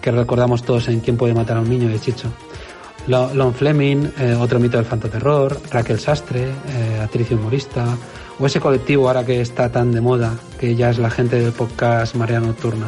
que 0.00 0.10
recordamos 0.10 0.62
todos 0.62 0.88
en 0.88 1.00
Quién 1.00 1.16
puede 1.16 1.34
matar 1.34 1.58
a 1.58 1.60
un 1.60 1.68
niño 1.68 1.88
de 1.88 2.00
Chicho. 2.00 2.32
Lon 3.08 3.54
Fleming, 3.54 4.10
eh, 4.18 4.34
otro 4.38 4.58
mito 4.58 4.76
del 4.76 4.86
fantaterror, 4.86 5.60
Raquel 5.70 5.98
Sastre, 5.98 6.50
actriz 7.02 7.30
y 7.30 7.34
humorista, 7.34 7.86
o 8.38 8.46
ese 8.46 8.60
colectivo 8.60 9.08
ahora 9.08 9.24
que 9.24 9.40
está 9.40 9.70
tan 9.70 9.92
de 9.92 10.00
moda, 10.00 10.34
que 10.58 10.74
ya 10.74 10.90
es 10.90 10.98
la 10.98 11.10
gente 11.10 11.40
del 11.40 11.52
podcast 11.52 12.14
Marea 12.14 12.40
Nocturna. 12.40 12.86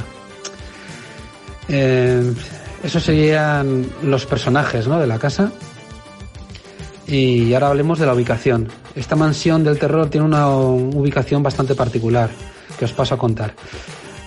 Eh, 1.68 2.34
esos 2.82 3.02
serían 3.02 3.86
los 4.02 4.26
personajes 4.26 4.86
¿no? 4.88 4.98
de 4.98 5.06
la 5.06 5.18
casa. 5.18 5.52
Y 7.06 7.54
ahora 7.54 7.68
hablemos 7.68 7.98
de 7.98 8.06
la 8.06 8.14
ubicación. 8.14 8.68
Esta 8.94 9.16
mansión 9.16 9.64
del 9.64 9.78
terror 9.78 10.10
tiene 10.10 10.26
una 10.26 10.50
ubicación 10.50 11.42
bastante 11.42 11.74
particular 11.74 12.30
que 12.78 12.84
os 12.84 12.92
paso 12.92 13.14
a 13.14 13.18
contar, 13.18 13.54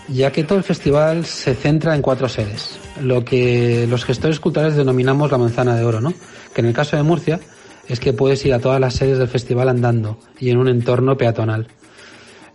ya 0.08 0.32
que 0.32 0.44
todo 0.44 0.58
el 0.58 0.64
festival 0.64 1.26
se 1.26 1.56
centra 1.56 1.96
en 1.96 2.02
cuatro 2.02 2.28
sedes, 2.28 2.80
lo 3.02 3.24
que 3.24 3.88
los 3.90 4.06
gestores 4.06 4.40
culturales 4.40 4.76
denominamos 4.76 5.32
la 5.32 5.38
manzana 5.38 5.76
de 5.76 5.86
oro, 5.86 6.02
¿no? 6.02 6.14
que 6.54 6.62
en 6.62 6.68
el 6.68 6.74
caso 6.74 6.98
de 6.98 7.04
Murcia 7.04 7.40
es 7.88 8.00
que 8.00 8.14
puedes 8.14 8.46
ir 8.46 8.54
a 8.54 8.60
todas 8.60 8.80
las 8.80 8.94
sedes 8.94 9.18
del 9.18 9.28
festival 9.28 9.70
andando 9.70 10.18
y 10.40 10.50
en 10.50 10.58
un 10.58 10.68
entorno 10.68 11.18
peatonal. 11.18 11.68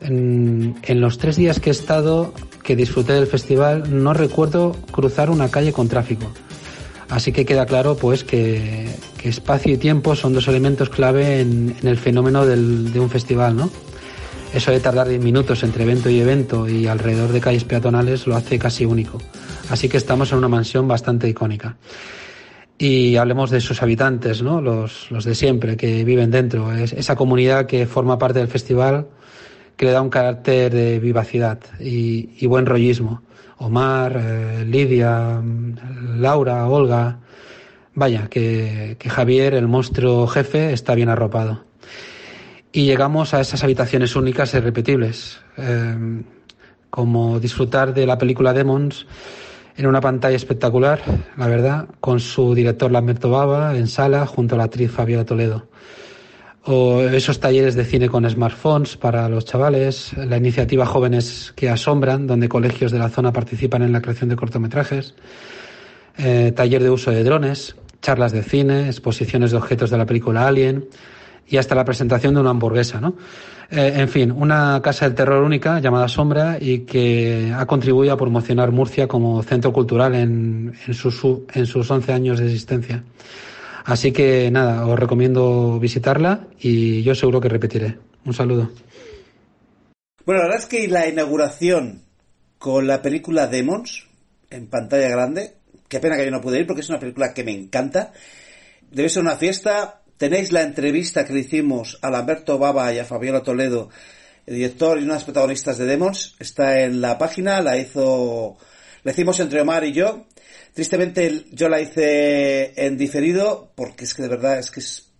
En, 0.00 0.74
los 1.00 1.18
tres 1.18 1.36
días 1.36 1.58
que 1.58 1.70
he 1.70 1.72
estado, 1.72 2.34
que 2.62 2.76
disfruté 2.76 3.14
del 3.14 3.26
festival, 3.26 4.02
no 4.02 4.12
recuerdo 4.12 4.76
cruzar 4.90 5.30
una 5.30 5.48
calle 5.48 5.72
con 5.72 5.88
tráfico. 5.88 6.30
Así 7.08 7.32
que 7.32 7.46
queda 7.46 7.66
claro 7.66 7.96
pues 7.96 8.24
que, 8.24 8.88
espacio 9.22 9.72
y 9.74 9.76
tiempo 9.78 10.14
son 10.14 10.34
dos 10.34 10.48
elementos 10.48 10.88
clave 10.88 11.40
en, 11.40 11.74
el 11.82 11.96
fenómeno 11.96 12.46
de 12.46 13.00
un 13.00 13.10
festival, 13.10 13.56
¿no? 13.56 13.70
Eso 14.56 14.70
de 14.70 14.80
tardar 14.80 15.06
10 15.06 15.20
minutos 15.20 15.62
entre 15.64 15.84
evento 15.84 16.08
y 16.08 16.18
evento 16.18 16.66
y 16.66 16.86
alrededor 16.86 17.30
de 17.30 17.42
calles 17.42 17.64
peatonales 17.64 18.26
lo 18.26 18.36
hace 18.36 18.58
casi 18.58 18.86
único. 18.86 19.18
Así 19.68 19.86
que 19.90 19.98
estamos 19.98 20.32
en 20.32 20.38
una 20.38 20.48
mansión 20.48 20.88
bastante 20.88 21.28
icónica 21.28 21.76
y 22.78 23.16
hablemos 23.16 23.50
de 23.50 23.60
sus 23.60 23.82
habitantes, 23.82 24.40
¿no? 24.40 24.62
los, 24.62 25.10
los 25.10 25.26
de 25.26 25.34
siempre, 25.34 25.76
que 25.76 26.04
viven 26.04 26.30
dentro. 26.30 26.72
Es 26.72 26.94
esa 26.94 27.16
comunidad 27.16 27.66
que 27.66 27.84
forma 27.84 28.18
parte 28.18 28.38
del 28.38 28.48
festival 28.48 29.08
que 29.76 29.84
le 29.84 29.92
da 29.92 30.00
un 30.00 30.08
carácter 30.08 30.72
de 30.72 31.00
vivacidad 31.00 31.58
y, 31.78 32.46
buen 32.46 32.64
rollismo. 32.64 33.20
Omar, 33.58 34.18
eh, 34.18 34.64
Lidia, 34.66 35.38
Laura, 36.16 36.66
Olga. 36.66 37.18
Vaya, 37.94 38.28
que, 38.30 38.96
que, 38.98 39.10
Javier, 39.10 39.52
el 39.52 39.68
monstruo 39.68 40.26
jefe, 40.26 40.72
está 40.72 40.94
bien 40.94 41.10
arropado. 41.10 41.66
Y 42.72 42.84
llegamos 42.84 43.32
a 43.32 43.40
esas 43.40 43.62
habitaciones 43.64 44.16
únicas 44.16 44.52
e 44.54 44.58
irrepetibles, 44.58 45.40
eh, 45.56 46.22
como 46.90 47.40
disfrutar 47.40 47.94
de 47.94 48.06
la 48.06 48.18
película 48.18 48.52
Demons 48.52 49.06
en 49.76 49.86
una 49.86 50.00
pantalla 50.00 50.36
espectacular, 50.36 51.00
la 51.36 51.46
verdad, 51.46 51.88
con 52.00 52.20
su 52.20 52.54
director 52.54 52.90
Lamberto 52.90 53.30
Baba 53.30 53.76
en 53.76 53.86
sala 53.86 54.26
junto 54.26 54.54
a 54.54 54.58
la 54.58 54.64
actriz 54.64 54.90
Fabiola 54.90 55.24
Toledo. 55.24 55.68
O 56.64 57.02
esos 57.02 57.38
talleres 57.38 57.76
de 57.76 57.84
cine 57.84 58.08
con 58.08 58.28
smartphones 58.28 58.96
para 58.96 59.28
los 59.28 59.44
chavales, 59.44 60.12
la 60.16 60.36
iniciativa 60.36 60.84
Jóvenes 60.84 61.52
que 61.54 61.70
Asombran, 61.70 62.26
donde 62.26 62.48
colegios 62.48 62.90
de 62.90 62.98
la 62.98 63.08
zona 63.08 63.32
participan 63.32 63.82
en 63.82 63.92
la 63.92 64.00
creación 64.00 64.30
de 64.30 64.36
cortometrajes, 64.36 65.14
eh, 66.18 66.52
taller 66.56 66.82
de 66.82 66.90
uso 66.90 67.10
de 67.10 67.22
drones, 67.22 67.76
charlas 68.02 68.32
de 68.32 68.42
cine, 68.42 68.86
exposiciones 68.86 69.52
de 69.52 69.58
objetos 69.58 69.90
de 69.90 69.98
la 69.98 70.06
película 70.06 70.48
Alien 70.48 70.88
y 71.48 71.56
hasta 71.56 71.74
la 71.74 71.84
presentación 71.84 72.34
de 72.34 72.40
una 72.40 72.50
hamburguesa, 72.50 73.00
¿no? 73.00 73.16
Eh, 73.70 73.94
en 73.96 74.08
fin, 74.08 74.30
una 74.30 74.80
casa 74.82 75.06
del 75.06 75.14
terror 75.14 75.42
única 75.42 75.80
llamada 75.80 76.08
Sombra 76.08 76.58
y 76.60 76.80
que 76.80 77.52
ha 77.54 77.66
contribuido 77.66 78.14
a 78.14 78.16
promocionar 78.16 78.70
Murcia 78.70 79.08
como 79.08 79.42
centro 79.42 79.72
cultural 79.72 80.14
en, 80.14 80.74
en, 80.86 80.94
sus, 80.94 81.20
en 81.52 81.66
sus 81.66 81.90
11 81.90 82.12
años 82.12 82.38
de 82.38 82.46
existencia. 82.46 83.02
Así 83.84 84.12
que 84.12 84.50
nada, 84.50 84.86
os 84.86 84.98
recomiendo 84.98 85.78
visitarla 85.80 86.48
y 86.58 87.02
yo 87.02 87.14
seguro 87.14 87.40
que 87.40 87.48
repetiré. 87.48 87.98
Un 88.24 88.34
saludo. 88.34 88.70
Bueno, 90.24 90.42
la 90.42 90.48
verdad 90.48 90.62
es 90.62 90.66
que 90.66 90.88
la 90.88 91.08
inauguración 91.08 92.02
con 92.58 92.86
la 92.86 93.02
película 93.02 93.46
Demons 93.46 94.06
en 94.50 94.66
pantalla 94.66 95.08
grande, 95.08 95.54
qué 95.88 96.00
pena 96.00 96.16
que 96.16 96.24
yo 96.24 96.30
no 96.30 96.40
pude 96.40 96.60
ir 96.60 96.66
porque 96.66 96.80
es 96.80 96.88
una 96.88 96.98
película 96.98 97.32
que 97.32 97.44
me 97.44 97.52
encanta. 97.52 98.12
Debe 98.90 99.08
ser 99.08 99.22
una 99.22 99.36
fiesta 99.36 100.02
Tenéis 100.16 100.50
la 100.50 100.62
entrevista 100.62 101.26
que 101.26 101.34
le 101.34 101.40
hicimos 101.40 101.98
a 102.00 102.10
Lamberto 102.10 102.58
Baba 102.58 102.90
y 102.92 102.98
a 102.98 103.04
Fabiola 103.04 103.42
Toledo, 103.42 103.90
el 104.46 104.54
director 104.54 104.98
y 104.98 105.02
una 105.02 105.12
de 105.12 105.18
las 105.18 105.24
protagonistas 105.24 105.76
de 105.76 105.84
Demons. 105.84 106.36
Está 106.38 106.80
en 106.80 107.02
la 107.02 107.18
página, 107.18 107.60
la 107.60 107.76
hizo, 107.76 108.56
la 109.02 109.12
hicimos 109.12 109.38
entre 109.40 109.60
Omar 109.60 109.84
y 109.84 109.92
yo. 109.92 110.26
Tristemente 110.72 111.44
yo 111.52 111.68
la 111.68 111.82
hice 111.82 112.72
en 112.82 112.96
diferido 112.96 113.72
porque 113.74 114.04
es 114.04 114.14
que 114.14 114.22
de 114.22 114.28
verdad 114.28 114.58
es 114.58 114.70
que 114.70 114.80
es, 114.80 115.10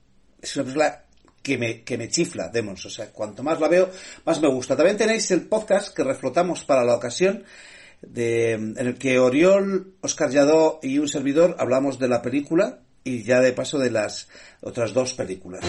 es 0.41 0.57
una 0.57 0.65
película 0.65 1.05
que 1.43 1.59
me, 1.59 1.83
que 1.83 1.99
me 1.99 2.09
chifla, 2.09 2.49
Demons. 2.49 2.87
O 2.87 2.91
sea, 2.91 3.13
cuanto 3.13 3.43
más 3.43 3.61
la 3.61 3.69
veo, 3.69 3.91
más 4.25 4.41
me 4.41 4.49
gusta. 4.49 4.77
También 4.77 4.97
tenéis 4.97 5.31
el 5.31 5.43
podcast 5.43 5.95
que 5.95 6.05
reflotamos 6.05 6.65
para 6.65 6.85
la 6.85 6.95
ocasión, 6.95 7.45
de, 8.01 8.53
en 8.53 8.79
el 8.79 8.97
que 8.97 9.19
Oriol, 9.19 9.95
Oscar 10.01 10.31
Lladó 10.31 10.81
y 10.83 10.99
un 10.99 11.09
servidor 11.09 11.57
hablamos 11.59 11.99
de 11.99 12.09
la 12.09 12.23
película 12.23 12.81
y 13.07 13.23
ya 13.23 13.41
de 13.41 13.53
paso 13.53 13.79
de 13.79 13.91
las 13.91 14.29
otras 14.61 14.93
dos 14.93 15.15
películas. 15.15 15.65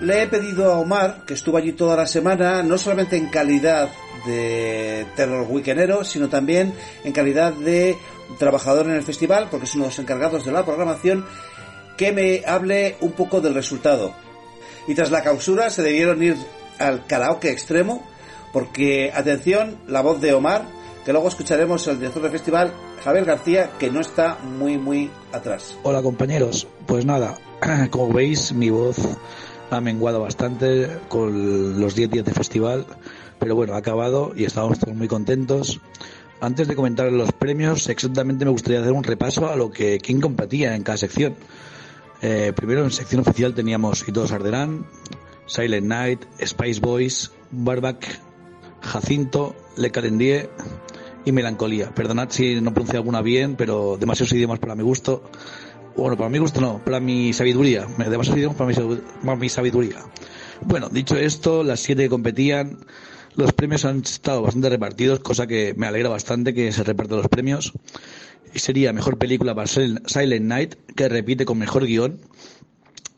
Le 0.00 0.22
he 0.22 0.26
pedido 0.26 0.72
a 0.72 0.78
Omar, 0.78 1.24
que 1.26 1.34
estuvo 1.34 1.58
allí 1.58 1.72
toda 1.72 1.96
la 1.96 2.06
semana, 2.06 2.62
no 2.62 2.78
solamente 2.78 3.16
en 3.16 3.28
calidad 3.28 3.90
de 4.26 5.06
terror 5.16 5.46
weekendero, 5.48 6.02
sino 6.04 6.28
también 6.28 6.74
en 7.04 7.12
calidad 7.12 7.52
de 7.52 7.96
trabajador 8.38 8.86
en 8.86 8.92
el 8.92 9.02
festival, 9.02 9.48
porque 9.50 9.66
es 9.66 9.74
uno 9.74 9.84
de 9.84 9.90
los 9.90 9.98
encargados 9.98 10.46
de 10.46 10.52
la 10.52 10.64
programación, 10.64 11.26
que 11.98 12.12
me 12.12 12.42
hable 12.46 12.96
un 13.00 13.12
poco 13.12 13.42
del 13.42 13.54
resultado. 13.54 14.14
Y 14.88 14.94
tras 14.94 15.10
la 15.10 15.22
clausura 15.22 15.68
se 15.68 15.82
debieron 15.82 16.22
ir 16.22 16.36
al 16.78 17.06
karaoke 17.06 17.50
extremo, 17.50 18.06
porque, 18.52 19.12
atención, 19.14 19.78
la 19.86 20.00
voz 20.00 20.20
de 20.20 20.32
Omar, 20.32 20.64
que 21.04 21.12
luego 21.12 21.28
escucharemos 21.28 21.86
al 21.86 21.98
director 21.98 22.22
del 22.22 22.32
festival, 22.32 22.72
Javier 23.02 23.24
García, 23.24 23.70
que 23.78 23.90
no 23.90 24.00
está 24.00 24.38
muy, 24.42 24.78
muy 24.78 25.10
atrás. 25.32 25.76
Hola 25.82 26.02
compañeros, 26.02 26.66
pues 26.86 27.04
nada, 27.04 27.38
como 27.90 28.12
veis 28.12 28.52
mi 28.52 28.70
voz 28.70 28.96
ha 29.70 29.80
menguado 29.80 30.20
bastante 30.20 30.88
con 31.08 31.80
los 31.80 31.94
10 31.94 32.10
días 32.10 32.24
de 32.24 32.32
festival, 32.32 32.86
pero 33.38 33.54
bueno, 33.54 33.74
ha 33.74 33.78
acabado 33.78 34.32
y 34.34 34.44
estamos 34.44 34.78
todos 34.78 34.96
muy 34.96 35.08
contentos. 35.08 35.80
Antes 36.40 36.68
de 36.68 36.76
comentar 36.76 37.10
los 37.12 37.32
premios, 37.32 37.88
exactamente 37.88 38.44
me 38.44 38.50
gustaría 38.50 38.80
hacer 38.80 38.92
un 38.92 39.04
repaso 39.04 39.50
a 39.50 39.56
lo 39.56 39.70
que 39.70 39.98
quién 39.98 40.20
competía 40.20 40.74
en 40.74 40.82
cada 40.82 40.98
sección. 40.98 41.34
Eh, 42.22 42.52
primero 42.54 42.82
en 42.84 42.90
sección 42.90 43.20
oficial 43.20 43.54
teníamos 43.54 44.08
Y 44.08 44.12
todos 44.12 44.32
arderán, 44.32 44.86
Silent 45.46 45.86
Night, 45.86 46.24
Spice 46.42 46.80
Boys, 46.80 47.32
Barback, 47.50 48.20
Jacinto, 48.80 49.54
Le 49.76 49.90
Calendie 49.90 50.48
y 51.24 51.32
Melancolía. 51.32 51.94
Perdonad 51.94 52.30
si 52.30 52.60
no 52.60 52.72
pronuncio 52.72 52.98
alguna 52.98 53.22
bien, 53.22 53.56
pero 53.56 53.96
demasiados 53.98 54.32
idiomas 54.32 54.58
para 54.58 54.74
mi 54.74 54.82
gusto. 54.82 55.22
Bueno, 55.96 56.16
para 56.16 56.28
mi 56.28 56.38
gusto 56.38 56.60
no, 56.60 56.82
para 56.84 57.00
mi 57.00 57.32
sabiduría. 57.32 57.86
Demasiados 57.98 58.38
idiomas 58.38 58.56
para 58.56 59.36
mi, 59.36 59.48
sabiduría. 59.48 59.98
Bueno, 60.62 60.88
dicho 60.88 61.16
esto, 61.16 61.62
las 61.62 61.80
siete 61.80 62.04
que 62.04 62.08
competían, 62.08 62.78
los 63.36 63.52
premios 63.52 63.84
han 63.84 64.00
estado 64.00 64.42
bastante 64.42 64.68
repartidos, 64.68 65.20
cosa 65.20 65.46
que 65.46 65.74
me 65.76 65.86
alegra 65.86 66.08
bastante 66.08 66.54
que 66.54 66.72
se 66.72 66.82
repartan 66.82 67.18
los 67.18 67.28
premios. 67.28 67.72
Y 68.52 68.58
sería 68.60 68.92
mejor 68.92 69.18
película 69.18 69.54
para 69.54 69.66
Silent 69.66 70.44
Night, 70.46 70.74
que 70.94 71.08
repite 71.08 71.44
con 71.44 71.58
mejor 71.58 71.86
guion. 71.86 72.20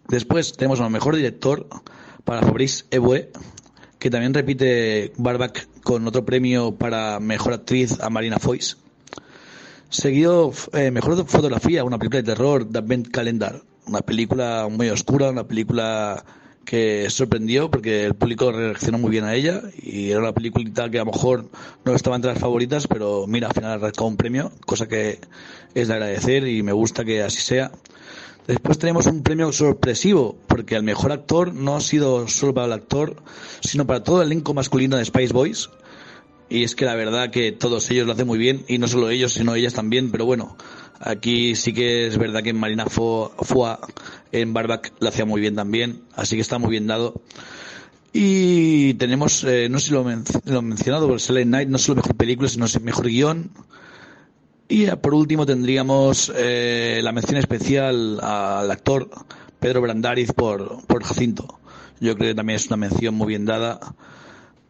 Después 0.09 0.53
tenemos 0.53 0.81
a 0.81 0.88
mejor 0.88 1.16
director 1.16 1.69
para 2.25 2.42
Fabrice 2.42 2.85
Eboué, 2.90 3.31
que 3.99 4.11
también 4.11 4.35
repite 4.35 5.13
Barback 5.17 5.69
con 5.83 6.07
otro 6.07 6.25
premio 6.25 6.75
para 6.75 7.21
mejor 7.21 7.55
actriz 7.55 7.99
a 8.01 8.11
Marina 8.11 8.39
Foyce. 8.39 8.77
Seguido, 9.89 10.53
eh, 10.73 10.91
mejor 10.91 11.27
fotografía, 11.27 11.85
una 11.85 11.99
película 11.99 12.23
de 12.23 12.35
terror, 12.35 12.69
The 12.71 12.79
Advent 12.79 13.09
Calendar. 13.11 13.63
Una 13.87 14.01
película 14.01 14.69
muy 14.71 14.91
oscura, 14.91 15.31
una 15.31 15.47
película 15.47 16.25
que 16.65 17.09
sorprendió 17.09 17.71
porque 17.71 18.05
el 18.05 18.15
público 18.15 18.51
reaccionó 18.51 18.99
muy 18.99 19.11
bien 19.11 19.25
a 19.25 19.35
ella 19.35 19.63
y 19.81 20.11
era 20.11 20.19
una 20.19 20.33
película 20.33 20.91
que 20.91 20.99
a 20.99 21.05
lo 21.05 21.13
mejor 21.13 21.49
no 21.85 21.95
estaba 21.95 22.17
entre 22.17 22.33
las 22.33 22.41
favoritas, 22.41 22.89
pero 22.89 23.27
mira, 23.29 23.47
al 23.47 23.55
final 23.55 23.71
ha 23.71 23.75
arrancado 23.75 24.09
un 24.09 24.17
premio, 24.17 24.51
cosa 24.67 24.89
que 24.89 25.21
es 25.75 25.89
de 25.89 25.95
agradecer 25.95 26.47
y 26.49 26.63
me 26.65 26.73
gusta 26.73 27.05
que 27.05 27.23
así 27.23 27.41
sea. 27.41 27.71
Después 28.47 28.79
tenemos 28.79 29.07
un 29.07 29.23
premio 29.23 29.53
sorpresivo, 29.53 30.39
porque 30.47 30.77
el 30.77 30.83
mejor 30.83 31.13
actor 31.13 31.53
no 31.53 31.77
ha 31.77 31.81
sido 31.81 32.29
solo 32.29 32.55
para 32.55 32.67
el 32.67 32.73
actor, 32.73 33.17
sino 33.61 33.87
para 33.87 34.03
todo 34.05 34.23
el 34.23 34.29
elenco 34.29 34.55
masculino 34.55 34.97
de 34.97 35.05
Spice 35.05 35.33
Boys. 35.33 35.71
Y 36.49 36.63
es 36.63 36.77
que 36.77 36.85
la 36.85 36.95
verdad 36.95 37.31
que 37.31 37.51
todos 37.51 37.91
ellos 37.91 38.07
lo 38.07 38.13
hacen 38.13 38.27
muy 38.27 38.39
bien, 38.39 38.65
y 38.69 38.79
no 38.79 38.87
solo 38.87 39.11
ellos, 39.11 39.33
sino 39.33 39.55
ellas 39.55 39.75
también, 39.75 40.13
pero 40.13 40.27
bueno, 40.27 40.57
Aquí 41.01 41.55
sí 41.55 41.73
que 41.73 42.07
es 42.07 42.17
verdad 42.17 42.43
que 42.43 42.53
Marina 42.53 42.87
Fua 42.87 43.81
en 44.33 44.53
Barback 44.55 44.93
lo 44.99 45.09
hacía 45.09 45.25
muy 45.25 45.41
bien 45.41 45.55
también, 45.55 46.03
así 46.15 46.37
que 46.37 46.43
está 46.43 46.59
muy 46.59 46.71
bien 46.71 46.87
dado. 46.87 47.21
Y 48.13 48.95
tenemos, 48.95 49.45
eh, 49.45 49.69
no 49.69 49.79
sé 49.79 49.89
si 49.89 49.93
lo, 49.93 50.01
he 50.11 50.63
mencionado, 50.63 51.07
pero 51.07 51.19
Silent 51.19 51.51
Night 51.51 51.69
no 51.69 51.77
solo 51.77 51.97
mejor 51.97 52.17
película, 52.17 52.49
sino 52.49 52.67
mejor 52.81 53.09
guion. 53.09 53.51
Y 54.69 54.87
por 54.87 55.15
último 55.15 55.47
tendríamos 55.47 56.33
eh, 56.35 57.01
la 57.03 57.13
mención 57.13 57.39
especial 57.39 58.19
al 58.21 58.71
actor 58.71 59.09
Pedro 59.61 59.81
Brandariz 59.81 60.33
por, 60.33 60.85
por 60.87 61.05
Jacinto. 61.05 61.61
Yo 62.01 62.17
creo 62.17 62.31
que 62.31 62.35
también 62.35 62.57
es 62.57 62.67
una 62.67 62.77
mención 62.77 63.15
muy 63.15 63.29
bien 63.29 63.45
dada 63.45 63.79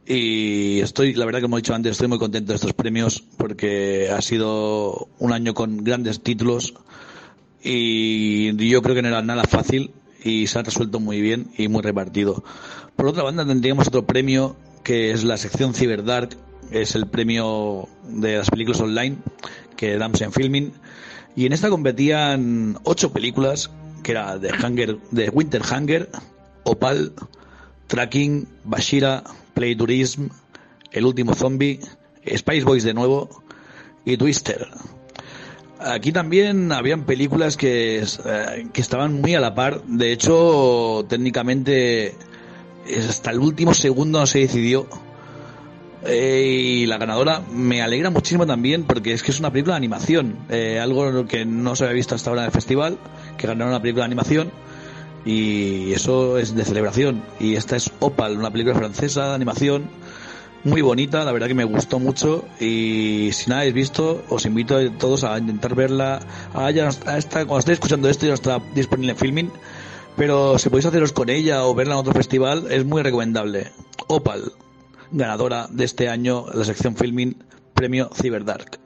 y 0.07 0.81
estoy, 0.81 1.15
la 1.15 1.25
verdad 1.25 1.41
que 1.41 1.45
como 1.45 1.57
he 1.57 1.63
dicho 1.63 1.75
antes, 1.75 1.93
estoy 1.93 2.07
muy 2.07 2.19
contento 2.19 2.53
de 2.53 2.57
estos 2.57 2.75
premios 2.75 3.25
porque 3.37 4.09
ha 4.11 4.23
sido 4.23 5.09
un 5.19 5.33
año 5.33 5.53
con 5.53 5.83
grandes 5.83 6.21
títulos 6.21 6.75
y 7.61 8.55
yo 8.69 8.83
creo 8.83 8.95
que 8.95 9.03
no 9.03 9.09
era 9.09 9.23
nada 9.23 9.43
fácil 9.45 9.91
y 10.23 10.47
se 10.47 10.59
ha 10.61 10.63
resuelto 10.63 11.01
muy 11.01 11.21
bien 11.21 11.49
y 11.59 11.67
muy 11.67 11.83
repartido. 11.83 12.45
Por 12.95 13.07
otra 13.07 13.25
banda 13.25 13.45
tendríamos 13.45 13.89
otro 13.89 14.07
premio 14.07 14.57
que 14.85 15.11
es 15.11 15.25
la 15.25 15.37
sección 15.37 15.75
Cyberdark, 15.75 16.37
es 16.71 16.95
el 16.95 17.07
premio 17.07 17.89
de 18.09 18.39
las 18.39 18.51
películas 18.51 18.81
online 18.81 19.17
que 19.77 19.99
damos 19.99 20.21
en 20.21 20.33
Filming 20.33 20.73
y 21.35 21.47
en 21.47 21.53
esta 21.53 21.69
competían 21.69 22.79
ocho 22.85 23.13
películas 23.13 23.71
que 24.03 24.13
era 24.13 24.39
de 24.39 24.51
Hunger, 24.53 24.99
de 25.11 25.29
Winter 25.31 25.63
Hunger, 25.63 26.09
Opal, 26.65 27.13
Tracking, 27.89 28.47
Bashira, 28.65 29.25
Play 29.55 29.75
Tourism, 29.75 30.29
El 30.93 31.07
último 31.07 31.35
zombie, 31.35 31.81
Spice 32.25 32.65
Boys 32.65 32.85
de 32.85 32.95
nuevo 32.95 33.43
y 34.05 34.17
Twister. 34.17 34.69
Aquí 35.79 36.13
también 36.13 36.73
habían 36.73 37.05
películas 37.05 37.57
que, 37.57 37.99
eh, 38.03 38.67
que 38.73 38.81
estaban 38.81 39.21
muy 39.21 39.35
a 39.35 39.41
la 39.41 39.55
par. 39.55 39.83
De 39.85 40.13
hecho, 40.13 41.05
técnicamente 41.09 42.15
hasta 43.09 43.31
el 43.31 43.41
último 43.41 43.75
segundo 43.75 44.21
no 44.21 44.27
se 44.27 44.41
decidió. 44.41 44.87
Eh, 46.09 46.81
y 46.83 46.87
la 46.87 46.99
ganadora 46.99 47.43
me 47.53 47.83
alegra 47.83 48.11
muchísimo 48.11 48.47
también 48.47 48.85
porque 48.85 49.13
es 49.13 49.23
que 49.23 49.31
es 49.31 49.41
una 49.41 49.51
película 49.51 49.75
de 49.75 49.79
animación. 49.79 50.37
Eh, 50.49 50.79
algo 50.81 51.27
que 51.27 51.45
no 51.45 51.77
se 51.77 51.85
había 51.85 51.95
visto 51.95 52.15
hasta 52.15 52.31
ahora 52.31 52.43
en 52.43 52.47
el 52.47 52.53
festival, 52.53 52.99
que 53.37 53.47
ganaron 53.47 53.71
una 53.71 53.81
película 53.81 54.03
de 54.03 54.07
animación 54.07 54.51
y 55.25 55.93
eso 55.93 56.39
es 56.39 56.55
de 56.55 56.65
celebración. 56.65 57.23
Y 57.41 57.57
esta 57.57 57.77
es 57.77 57.91
Opal, 58.01 58.39
una 58.39 58.51
película 58.51 58.75
francesa 58.77 59.29
de 59.29 59.35
animación 59.35 59.91
muy 60.65 60.83
bonita, 60.83 61.25
la 61.25 61.31
verdad 61.31 61.47
que 61.47 61.55
me 61.55 61.65
gustó 61.65 62.01
mucho 62.01 62.45
y 62.59 63.31
si 63.33 63.49
no 63.49 63.57
habéis 63.57 63.73
visto 63.73 64.25
os 64.29 64.47
invito 64.47 64.77
a 64.77 64.91
todos 64.91 65.23
a 65.23 65.39
intentar 65.39 65.75
verla. 65.75 66.21
A, 66.55 66.67
a 66.67 67.19
esta, 67.19 67.45
cuando 67.45 67.59
estéis 67.59 67.77
escuchando 67.77 68.09
esto 68.09 68.27
ya 68.27 68.31
no 68.31 68.35
está 68.35 68.61
disponible 68.75 69.13
en 69.13 69.19
filming, 69.19 69.51
pero 70.17 70.59
si 70.59 70.69
podéis 70.69 70.87
haceros 70.87 71.13
con 71.13 71.31
ella 71.31 71.65
o 71.65 71.75
verla 71.75 71.95
en 71.95 72.01
otro 72.01 72.15
festival 72.15 72.67
es 72.71 72.85
muy 72.85 73.03
recomendable. 73.03 73.71
Opal, 74.09 74.53
ganadora 75.11 75.69
de 75.71 75.85
este 75.85 76.09
año 76.09 76.47
la 76.53 76.65
sección 76.65 76.97
filming 76.97 77.37
premio 77.75 78.11
Cyberdark. 78.15 78.79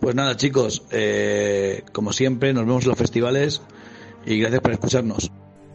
Pues 0.00 0.14
nada 0.14 0.36
chicos, 0.36 0.82
eh, 0.90 1.82
como 1.92 2.12
siempre 2.12 2.52
nos 2.52 2.64
vemos 2.64 2.84
en 2.84 2.90
los 2.90 2.98
festivales 2.98 3.60
y 4.24 4.38
gracias 4.38 4.60
por 4.60 4.72
escucharnos. 4.72 5.30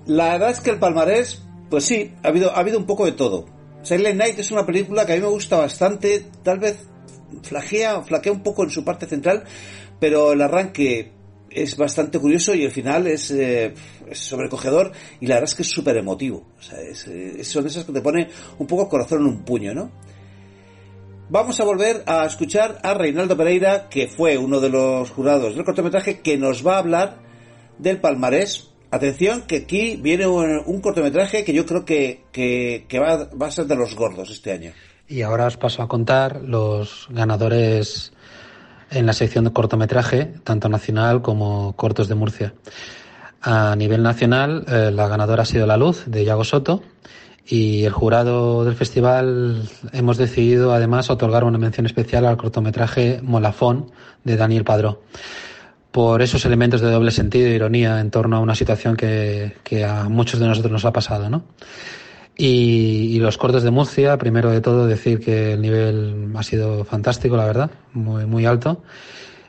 La 0.08 0.34
verdad 0.34 0.52
es 0.52 0.60
que 0.60 0.72
el 0.72 0.80
palmarés, 0.80 1.42
pues 1.70 1.86
sí, 1.86 2.14
ha 2.24 2.30
habido, 2.30 2.52
ha 2.52 2.60
habido 2.60 2.78
un 2.78 2.86
poco 2.86 3.06
de 3.06 3.12
todo. 3.12 3.46
Silent 3.84 4.18
Night 4.18 4.40
es 4.40 4.52
una 4.52 4.66
película 4.66 5.06
que 5.06 5.14
a 5.14 5.16
mí 5.16 5.22
me 5.22 5.28
gusta 5.28 5.58
bastante, 5.58 6.26
tal 6.44 6.60
vez 6.60 6.88
flaquea, 7.44 8.04
un 8.32 8.44
poco 8.44 8.64
en 8.64 8.72
su 8.72 8.84
parte 8.84 9.06
central, 9.06 9.44
pero 10.00 10.34
el 10.34 10.42
arranque 10.42 11.12
es 11.50 11.78
bastante 11.78 12.20
curioso 12.20 12.54
y 12.54 12.64
el 12.64 12.72
final 12.72 13.08
es, 13.08 13.30
eh, 13.32 13.74
sobrecogedor 14.14 14.92
y 15.20 15.28
la 15.28 15.36
verdad 15.36 15.50
es 15.50 15.56
que 15.56 15.64
es 15.64 15.70
súper 15.70 15.98
emotivo. 15.98 16.46
O 16.58 16.62
sea, 16.62 16.80
es, 16.82 17.08
eh, 17.08 17.44
son 17.44 17.68
esas 17.68 17.86
que 17.86 17.94
te 17.94 18.02
pone 18.02 18.30
un 18.60 18.68
poco 18.68 18.90
corazón 18.90 19.22
en 19.22 19.28
un 19.28 19.44
puño, 19.44 19.74
¿no? 19.74 19.92
Vamos 21.30 21.60
a 21.60 21.64
volver 21.64 22.04
a 22.06 22.26
escuchar 22.26 22.80
a 22.84 22.94
Reinaldo 22.94 23.36
Pereira, 23.36 23.90
que 23.90 24.08
fue 24.08 24.38
uno 24.38 24.60
de 24.60 24.70
los 24.70 25.10
jurados 25.10 25.56
del 25.56 25.66
cortometraje, 25.66 26.20
que 26.20 26.38
nos 26.38 26.66
va 26.66 26.76
a 26.76 26.80
hablar 26.80 27.18
del 27.80 28.00
palmarés 28.00 28.76
Atención, 28.96 29.42
que 29.42 29.58
aquí 29.58 30.00
viene 30.02 30.26
un, 30.26 30.80
cortometraje 30.80 31.44
que 31.44 31.54
yo 31.54 31.66
creo 31.66 31.84
que, 31.84 32.88
va, 32.94 33.26
va, 33.26 33.48
a 33.48 33.52
ser 33.52 33.66
de 33.66 33.76
los 33.76 33.94
gordos 33.94 34.30
este 34.30 34.54
año. 34.54 34.72
Y 35.10 35.22
ahora 35.22 35.48
os 35.48 35.58
paso 35.58 35.82
a 35.82 35.88
contar 35.90 36.42
los 36.42 37.08
ganadores 37.10 38.14
en 38.92 39.06
la 39.06 39.12
sección 39.12 39.44
de 39.44 39.52
cortometraje, 39.52 40.32
tanto 40.46 40.70
nacional 40.70 41.22
como 41.22 41.76
cortos 41.76 42.08
de 42.08 42.16
Murcia. 42.16 42.54
A 43.48 43.76
nivel 43.76 44.02
nacional, 44.02 44.66
eh, 44.68 44.90
la 44.92 45.08
ganadora 45.08 45.44
ha 45.44 45.46
sido 45.46 45.68
La 45.68 45.78
Luz, 45.78 46.04
de 46.08 46.26
Yago 46.26 46.44
Soto, 46.44 46.82
y 47.46 47.84
el 47.84 47.92
jurado 47.92 48.66
del 48.66 48.74
festival 48.74 49.70
hemos 49.94 50.18
decidido 50.18 50.74
además 50.74 51.12
otorgar 51.12 51.44
una 51.44 51.60
mención 51.60 51.86
especial 51.86 52.26
al 52.26 52.38
cortometraje 52.38 53.20
Molafón, 53.22 53.92
de 54.24 54.36
Daniel 54.36 54.64
Padró 54.64 55.04
por 55.96 56.22
esos 56.22 56.44
elementos 56.44 56.82
de 56.82 56.92
doble 56.92 57.10
sentido 57.10 57.48
e 57.48 57.56
ironía 57.56 58.02
en 58.02 58.12
torno 58.12 58.36
a 58.36 58.40
una 58.42 58.54
situación 58.54 58.98
que, 58.98 59.54
a 59.88 60.10
muchos 60.10 60.42
de 60.42 60.46
nosotros 60.48 60.70
nos 60.70 60.84
ha 60.84 60.92
pasado, 60.92 61.30
¿no? 61.30 61.46
Y, 62.36 63.18
los 63.20 63.38
cortes 63.38 63.64
de 63.64 63.72
Murcia, 63.72 64.18
primero 64.18 64.52
de 64.52 64.60
todo 64.60 64.88
decir 64.88 65.22
que 65.22 65.54
el 65.54 65.62
nivel 65.62 66.34
ha 66.36 66.44
sido 66.44 66.84
fantástico, 66.84 67.38
la 67.38 67.46
verdad, 67.46 67.72
muy, 67.94 68.26
muy 68.26 68.46
alto. 68.46 68.84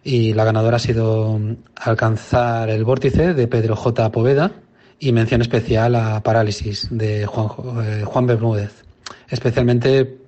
Y 0.09 0.35
la 0.35 0.45
ganadora 0.45 0.77
ha 0.77 0.79
sido 0.79 1.37
alcanzar 1.75 2.71
el 2.71 2.85
vórtice 2.85 3.35
de 3.35 3.49
Pedro 3.49 3.75
J. 3.75 4.13
Poveda 4.13 4.53
y 5.01 5.11
mención 5.11 5.43
especial 5.43 5.97
a 5.97 6.23
Parálisis 6.23 6.87
de 6.93 7.27
Juan, 7.27 7.49
eh, 7.85 8.05
Juan 8.05 8.25
Bermúdez. 8.25 8.85
Especialmente 9.29 10.19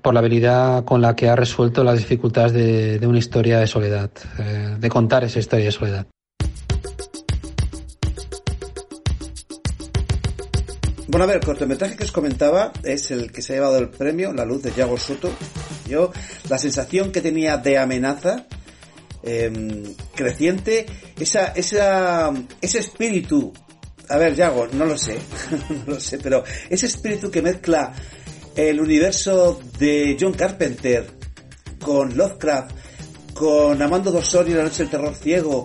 por 0.00 0.14
la 0.14 0.20
habilidad 0.20 0.84
con 0.84 1.02
la 1.02 1.16
que 1.16 1.28
ha 1.28 1.34
resuelto 1.34 1.82
las 1.82 1.98
dificultades 1.98 2.52
de, 2.52 3.04
una 3.08 3.18
historia 3.18 3.58
de 3.58 3.66
soledad, 3.66 4.08
eh, 4.38 4.76
de 4.78 4.88
contar 4.88 5.24
esa 5.24 5.40
historia 5.40 5.64
de 5.64 5.72
soledad. 5.72 6.06
Bueno, 11.08 11.24
a 11.24 11.26
ver, 11.26 11.38
el 11.38 11.44
cortometraje 11.44 11.96
que 11.96 12.04
os 12.04 12.12
comentaba 12.12 12.70
es 12.84 13.10
el 13.10 13.32
que 13.32 13.42
se 13.42 13.54
ha 13.54 13.56
llevado 13.56 13.78
el 13.78 13.88
premio, 13.88 14.32
La 14.32 14.44
luz 14.44 14.62
de 14.62 14.70
Yago 14.70 14.96
Soto. 14.96 15.28
Yo, 15.88 16.12
la 16.48 16.56
sensación 16.56 17.10
que 17.10 17.20
tenía 17.20 17.56
de 17.56 17.76
amenaza 17.76 18.46
eh, 19.22 19.94
creciente, 20.14 20.86
esa, 21.18 21.48
esa, 21.48 22.32
ese 22.60 22.78
espíritu, 22.78 23.52
a 24.08 24.16
ver, 24.16 24.34
Yago, 24.34 24.68
no 24.68 24.84
lo 24.84 24.96
sé, 24.96 25.18
no 25.86 25.94
lo 25.94 26.00
sé, 26.00 26.18
pero 26.18 26.44
ese 26.68 26.86
espíritu 26.86 27.30
que 27.30 27.42
mezcla 27.42 27.92
el 28.56 28.80
universo 28.80 29.60
de 29.78 30.16
John 30.20 30.32
Carpenter 30.32 31.06
con 31.80 32.16
Lovecraft, 32.16 32.72
con 33.34 33.80
Amando 33.80 34.10
Dosori, 34.10 34.52
La 34.52 34.64
noche 34.64 34.82
del 34.82 34.90
terror 34.90 35.14
ciego, 35.14 35.64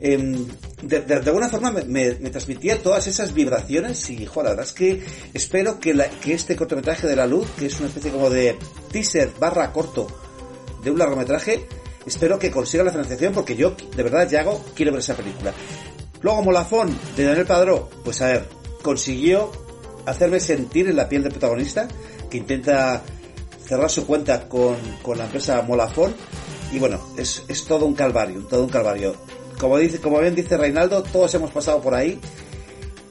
eh, 0.00 0.46
de, 0.82 1.14
alguna 1.14 1.48
forma 1.48 1.70
me, 1.70 2.12
transmitía 2.30 2.82
todas 2.82 3.06
esas 3.06 3.34
vibraciones 3.34 4.08
y, 4.08 4.24
joder, 4.24 4.44
la 4.44 4.50
verdad 4.50 4.66
es 4.66 4.72
que 4.72 5.04
espero 5.34 5.78
que, 5.78 5.92
la, 5.92 6.08
que 6.08 6.32
este 6.32 6.56
cortometraje 6.56 7.06
de 7.06 7.16
la 7.16 7.26
luz, 7.26 7.46
que 7.58 7.66
es 7.66 7.78
una 7.78 7.88
especie 7.88 8.10
como 8.10 8.30
de 8.30 8.56
teaser 8.90 9.30
barra 9.38 9.72
corto 9.72 10.06
de 10.82 10.90
un 10.90 10.98
largometraje, 10.98 11.66
espero 12.06 12.38
que 12.38 12.50
consiga 12.50 12.84
la 12.84 12.90
financiación 12.90 13.32
porque 13.32 13.56
yo, 13.56 13.74
de 13.96 14.02
verdad, 14.02 14.28
ya 14.28 14.40
hago, 14.40 14.64
quiero 14.74 14.92
ver 14.92 15.00
esa 15.00 15.14
película. 15.14 15.52
Luego, 16.22 16.42
Molafón, 16.42 16.96
de 17.16 17.24
Daniel 17.24 17.46
Padró, 17.46 17.88
pues 18.04 18.20
a 18.22 18.26
ver, 18.26 18.48
consiguió 18.82 19.50
hacerme 20.06 20.40
sentir 20.40 20.88
en 20.88 20.96
la 20.96 21.08
piel 21.08 21.22
del 21.22 21.32
protagonista, 21.32 21.88
que 22.30 22.38
intenta 22.38 23.02
cerrar 23.64 23.90
su 23.90 24.06
cuenta 24.06 24.48
con, 24.48 24.76
con 25.02 25.18
la 25.18 25.24
empresa 25.24 25.62
Molafón, 25.62 26.14
y 26.72 26.78
bueno, 26.78 27.00
es, 27.16 27.42
es 27.48 27.64
todo 27.64 27.86
un 27.86 27.94
calvario, 27.94 28.46
todo 28.46 28.64
un 28.64 28.70
calvario 28.70 29.14
como 29.60 29.76
dice, 29.76 30.00
como 30.00 30.18
bien 30.20 30.34
dice 30.34 30.56
Reinaldo, 30.56 31.02
todos 31.02 31.34
hemos 31.34 31.50
pasado 31.50 31.82
por 31.82 31.94
ahí, 31.94 32.18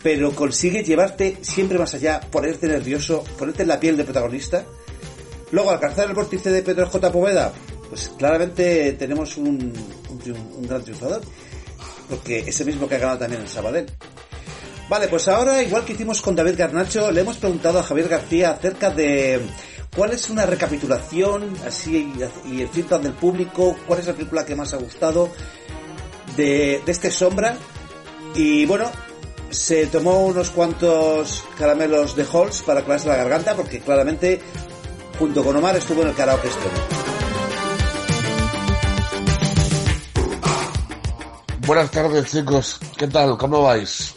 pero 0.02 0.32
consigue 0.32 0.84
llevarte 0.84 1.38
siempre 1.42 1.78
más 1.78 1.94
allá, 1.94 2.20
ponerte 2.20 2.68
nervioso, 2.68 3.24
ponerte 3.38 3.62
en 3.62 3.68
la 3.68 3.80
piel 3.80 3.96
de 3.96 4.04
protagonista. 4.04 4.66
Luego, 5.52 5.70
alcanzar 5.70 6.08
el 6.08 6.16
vórtice 6.16 6.50
de 6.50 6.64
Pedro 6.64 6.90
J. 6.90 7.12
Poveda, 7.12 7.54
pues 7.90 8.12
claramente 8.18 8.94
tenemos 8.94 9.36
un, 9.38 9.74
gran 10.62 10.84
triunfador, 10.84 11.22
porque 12.10 12.40
es 12.40 12.60
el 12.62 12.68
mismo 12.68 12.88
que 12.88 12.96
ha 12.96 13.00
ganado 13.00 13.20
también 13.20 13.42
el 13.42 13.48
Sabadell. 13.48 13.88
Vale, 14.88 15.08
pues 15.08 15.28
ahora, 15.28 15.62
igual 15.62 15.86
que 15.86 15.94
hicimos 15.94 16.22
con 16.22 16.36
David 16.36 16.56
Garnacho, 16.58 17.12
le 17.12 17.22
hemos 17.22 17.38
preguntado 17.38 17.80
a 17.80 17.84
Javier 17.84 18.08
García 18.08 18.52
acerca 18.52 18.90
de 18.90 19.40
cuál 19.96 20.12
es 20.14 20.30
una 20.30 20.46
recapitulación 20.46 21.56
así 21.66 22.12
y 22.46 22.62
el 22.62 22.70
feedback 22.70 23.02
del 23.02 23.14
público, 23.14 23.76
cuál 23.88 24.00
es 24.00 24.08
la 24.08 24.14
película 24.14 24.46
que 24.46 24.56
más 24.56 24.74
ha 24.74 24.78
gustado 24.78 25.30
de, 26.36 26.82
de 26.86 26.92
este 26.92 27.12
sombra 27.12 27.56
y 28.36 28.66
bueno, 28.66 28.90
se 29.50 29.88
tomó 29.88 30.26
unos 30.26 30.52
cuantos 30.52 31.44
caramelos 31.58 32.16
de 32.16 32.26
Halls 32.32 32.62
para 32.62 32.82
aclararse 32.82 33.08
la 33.08 33.16
garganta 33.16 33.56
porque 33.56 33.80
claramente 33.80 34.40
junto 35.18 35.44
con 35.44 35.56
Omar 35.56 35.76
estuvo 35.76 36.02
en 36.02 36.10
el 36.10 36.16
karaoke 36.16 36.48
extremo. 36.48 37.09
Buenas 41.70 41.92
tardes 41.92 42.32
chicos, 42.32 42.80
¿qué 42.98 43.08
tal? 43.08 43.38
¿Cómo 43.38 43.62
vais? 43.62 44.16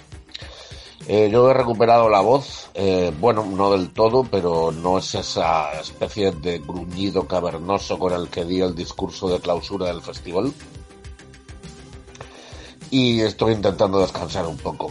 Eh, 1.06 1.28
yo 1.30 1.50
he 1.50 1.52
recuperado 1.52 2.08
la 2.08 2.22
voz, 2.22 2.70
eh, 2.72 3.12
bueno, 3.20 3.44
no 3.44 3.72
del 3.72 3.92
todo, 3.92 4.24
pero 4.24 4.72
no 4.72 4.96
es 4.96 5.14
esa 5.14 5.70
especie 5.78 6.32
de 6.32 6.60
gruñido 6.60 7.28
cavernoso 7.28 7.98
con 7.98 8.14
el 8.14 8.28
que 8.28 8.46
di 8.46 8.62
el 8.62 8.74
discurso 8.74 9.28
de 9.28 9.38
clausura 9.38 9.88
del 9.88 10.00
festival 10.00 10.50
y 12.90 13.20
estoy 13.20 13.52
intentando 13.52 14.00
descansar 14.00 14.46
un 14.46 14.56
poco. 14.56 14.90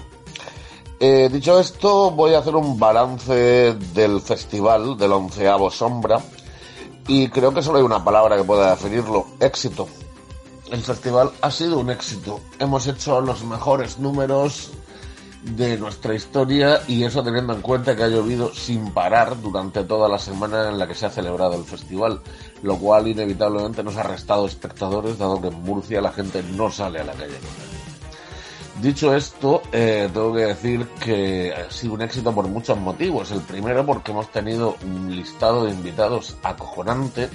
Eh, 1.00 1.30
dicho 1.34 1.60
esto, 1.60 2.12
voy 2.12 2.36
a 2.36 2.40
hacer 2.42 2.56
un 2.56 2.78
balance 2.78 3.74
del 3.74 4.22
festival 4.22 5.00
del 5.00 5.14
onceavo 5.14 5.72
Sombra 5.72 6.22
y 7.08 7.28
creo 7.30 7.56
que 7.56 7.64
solo 7.64 7.80
hay 7.80 7.84
una 7.84 8.04
palabra 8.04 8.38
que 8.38 8.44
pueda 8.44 8.70
definirlo, 8.70 9.26
éxito. 9.40 9.88
El 10.72 10.82
festival 10.82 11.32
ha 11.42 11.52
sido 11.52 11.80
un 11.80 11.90
éxito. 11.90 12.40
Hemos 12.58 12.88
hecho 12.88 13.20
los 13.20 13.44
mejores 13.44 14.00
números 14.00 14.72
de 15.44 15.78
nuestra 15.78 16.14
historia 16.14 16.82
y 16.88 17.04
eso 17.04 17.22
teniendo 17.22 17.54
en 17.54 17.62
cuenta 17.62 17.94
que 17.94 18.04
ha 18.04 18.08
llovido 18.08 18.54
sin 18.54 18.94
parar 18.94 19.42
durante 19.42 19.84
toda 19.84 20.08
la 20.08 20.18
semana 20.18 20.70
en 20.70 20.80
la 20.80 20.88
que 20.88 20.96
se 20.96 21.08
ha 21.08 21.10
celebrado 21.10 21.56
el 21.56 21.66
festival, 21.66 22.22
lo 22.64 22.78
cual 22.78 23.10
inevitablemente 23.10 23.84
nos 23.84 23.98
ha 23.98 24.04
restado 24.04 24.46
espectadores 24.46 25.18
dado 25.18 25.42
que 25.42 25.50
en 25.50 25.62
Murcia 25.62 26.00
la 26.00 26.14
gente 26.14 26.42
no 26.56 26.72
sale 26.72 27.02
a 27.02 27.04
la 27.04 27.14
calle. 27.14 27.38
Dicho 28.82 29.14
esto, 29.14 29.64
eh, 29.74 30.10
tengo 30.14 30.34
que 30.34 30.46
decir 30.46 30.88
que 31.04 31.54
ha 31.54 31.70
sido 31.70 31.96
un 31.96 32.02
éxito 32.02 32.34
por 32.34 32.48
muchos 32.48 32.78
motivos. 32.78 33.30
El 33.32 33.42
primero 33.42 33.86
porque 33.86 34.12
hemos 34.12 34.32
tenido 34.32 34.78
un 34.86 35.14
listado 35.14 35.66
de 35.66 35.72
invitados 35.72 36.38
acojonante 36.42 37.30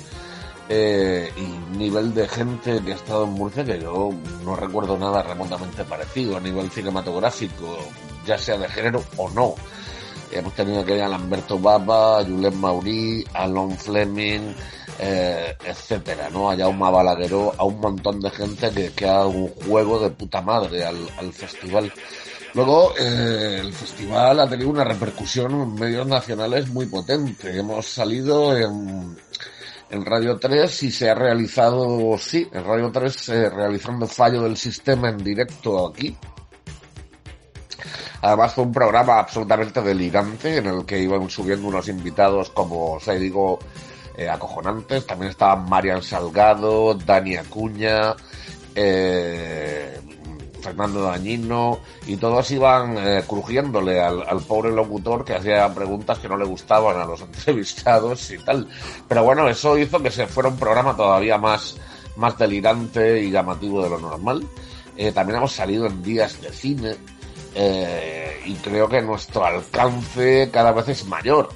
eh, 0.68 1.32
y 1.36 1.76
nivel 1.76 2.12
de 2.14 2.26
gente 2.28 2.80
que 2.84 2.92
ha 2.92 2.96
estado 2.96 3.24
en 3.24 3.30
Murcia 3.30 3.64
que 3.64 3.78
yo 3.80 4.10
no 4.44 4.56
recuerdo 4.56 4.98
nada 4.98 5.22
remotamente 5.22 5.84
parecido 5.84 6.36
a 6.36 6.40
nivel 6.40 6.70
cinematográfico, 6.70 7.78
ya 8.26 8.36
sea 8.36 8.58
de 8.58 8.68
género 8.68 9.02
o 9.16 9.28
no. 9.30 9.54
Hemos 10.32 10.54
tenido 10.54 10.84
que 10.84 11.00
a 11.00 11.08
Lamberto 11.08 11.58
Baba, 11.58 12.18
a 12.18 12.24
Julen 12.24 12.60
Maurí, 12.60 13.24
a 13.32 13.46
Lon 13.46 13.76
Fleming, 13.76 14.54
eh, 14.98 15.56
etcétera, 15.64 16.28
¿no? 16.30 16.50
A 16.50 16.56
Jaume 16.56 16.90
Balagueró, 16.90 17.54
a 17.56 17.64
un 17.64 17.80
montón 17.80 18.20
de 18.20 18.30
gente 18.30 18.70
que, 18.70 18.92
que 18.92 19.06
ha 19.06 19.24
un 19.24 19.48
juego 19.48 20.00
de 20.00 20.10
puta 20.10 20.40
madre 20.40 20.84
al, 20.84 20.96
al 21.18 21.32
festival. 21.32 21.92
Luego, 22.54 22.94
eh, 22.98 23.58
el 23.60 23.72
festival 23.72 24.40
ha 24.40 24.48
tenido 24.48 24.70
una 24.70 24.82
repercusión 24.82 25.52
en 25.52 25.74
medios 25.74 26.06
nacionales 26.06 26.68
muy 26.70 26.86
potente. 26.86 27.56
Hemos 27.56 27.86
salido 27.86 28.56
en, 28.56 29.16
en 29.90 30.04
Radio 30.04 30.38
3 30.38 30.82
y 30.82 30.90
se 30.90 31.10
ha 31.10 31.14
realizado, 31.14 32.16
sí, 32.18 32.48
en 32.52 32.64
Radio 32.64 32.90
3 32.90 33.28
eh, 33.28 33.50
realizando 33.50 34.06
fallo 34.06 34.42
del 34.42 34.56
sistema 34.56 35.10
en 35.10 35.18
directo 35.18 35.86
aquí. 35.86 36.16
Además 38.22 38.54
fue 38.54 38.64
un 38.64 38.72
programa 38.72 39.18
absolutamente 39.18 39.80
delirante 39.82 40.56
en 40.56 40.66
el 40.66 40.84
que 40.84 40.98
iban 40.98 41.28
subiendo 41.30 41.68
unos 41.68 41.88
invitados 41.88 42.50
como, 42.50 42.94
o 42.94 43.00
sea, 43.00 43.14
digo, 43.14 43.58
eh, 44.16 44.28
acojonantes. 44.28 45.06
También 45.06 45.30
estaban 45.30 45.68
Marian 45.68 46.02
Salgado, 46.02 46.94
Dani 46.94 47.36
Acuña, 47.36 48.16
eh, 48.74 50.00
Fernando 50.66 51.02
Dañino, 51.02 51.78
y 52.06 52.16
todos 52.16 52.50
iban 52.50 52.98
eh, 52.98 53.22
crujiéndole 53.26 54.00
al, 54.00 54.22
al, 54.28 54.40
pobre 54.40 54.72
locutor 54.72 55.24
que 55.24 55.34
hacía 55.34 55.72
preguntas 55.72 56.18
que 56.18 56.28
no 56.28 56.36
le 56.36 56.44
gustaban 56.44 57.00
a 57.00 57.04
los 57.04 57.20
entrevistados 57.22 58.30
y 58.32 58.38
tal. 58.38 58.68
Pero 59.06 59.22
bueno, 59.22 59.48
eso 59.48 59.78
hizo 59.78 60.02
que 60.02 60.10
se 60.10 60.26
fuera 60.26 60.48
un 60.48 60.56
programa 60.56 60.96
todavía 60.96 61.38
más, 61.38 61.76
más 62.16 62.36
delirante 62.36 63.22
y 63.22 63.30
llamativo 63.30 63.82
de 63.82 63.90
lo 63.90 63.98
normal. 63.98 64.44
Eh, 64.96 65.12
también 65.12 65.36
hemos 65.36 65.52
salido 65.52 65.86
en 65.86 66.02
días 66.02 66.40
de 66.40 66.50
cine 66.50 66.96
eh, 67.54 68.42
y 68.46 68.54
creo 68.54 68.88
que 68.88 69.02
nuestro 69.02 69.44
alcance 69.44 70.50
cada 70.50 70.72
vez 70.72 70.88
es 70.88 71.06
mayor 71.06 71.50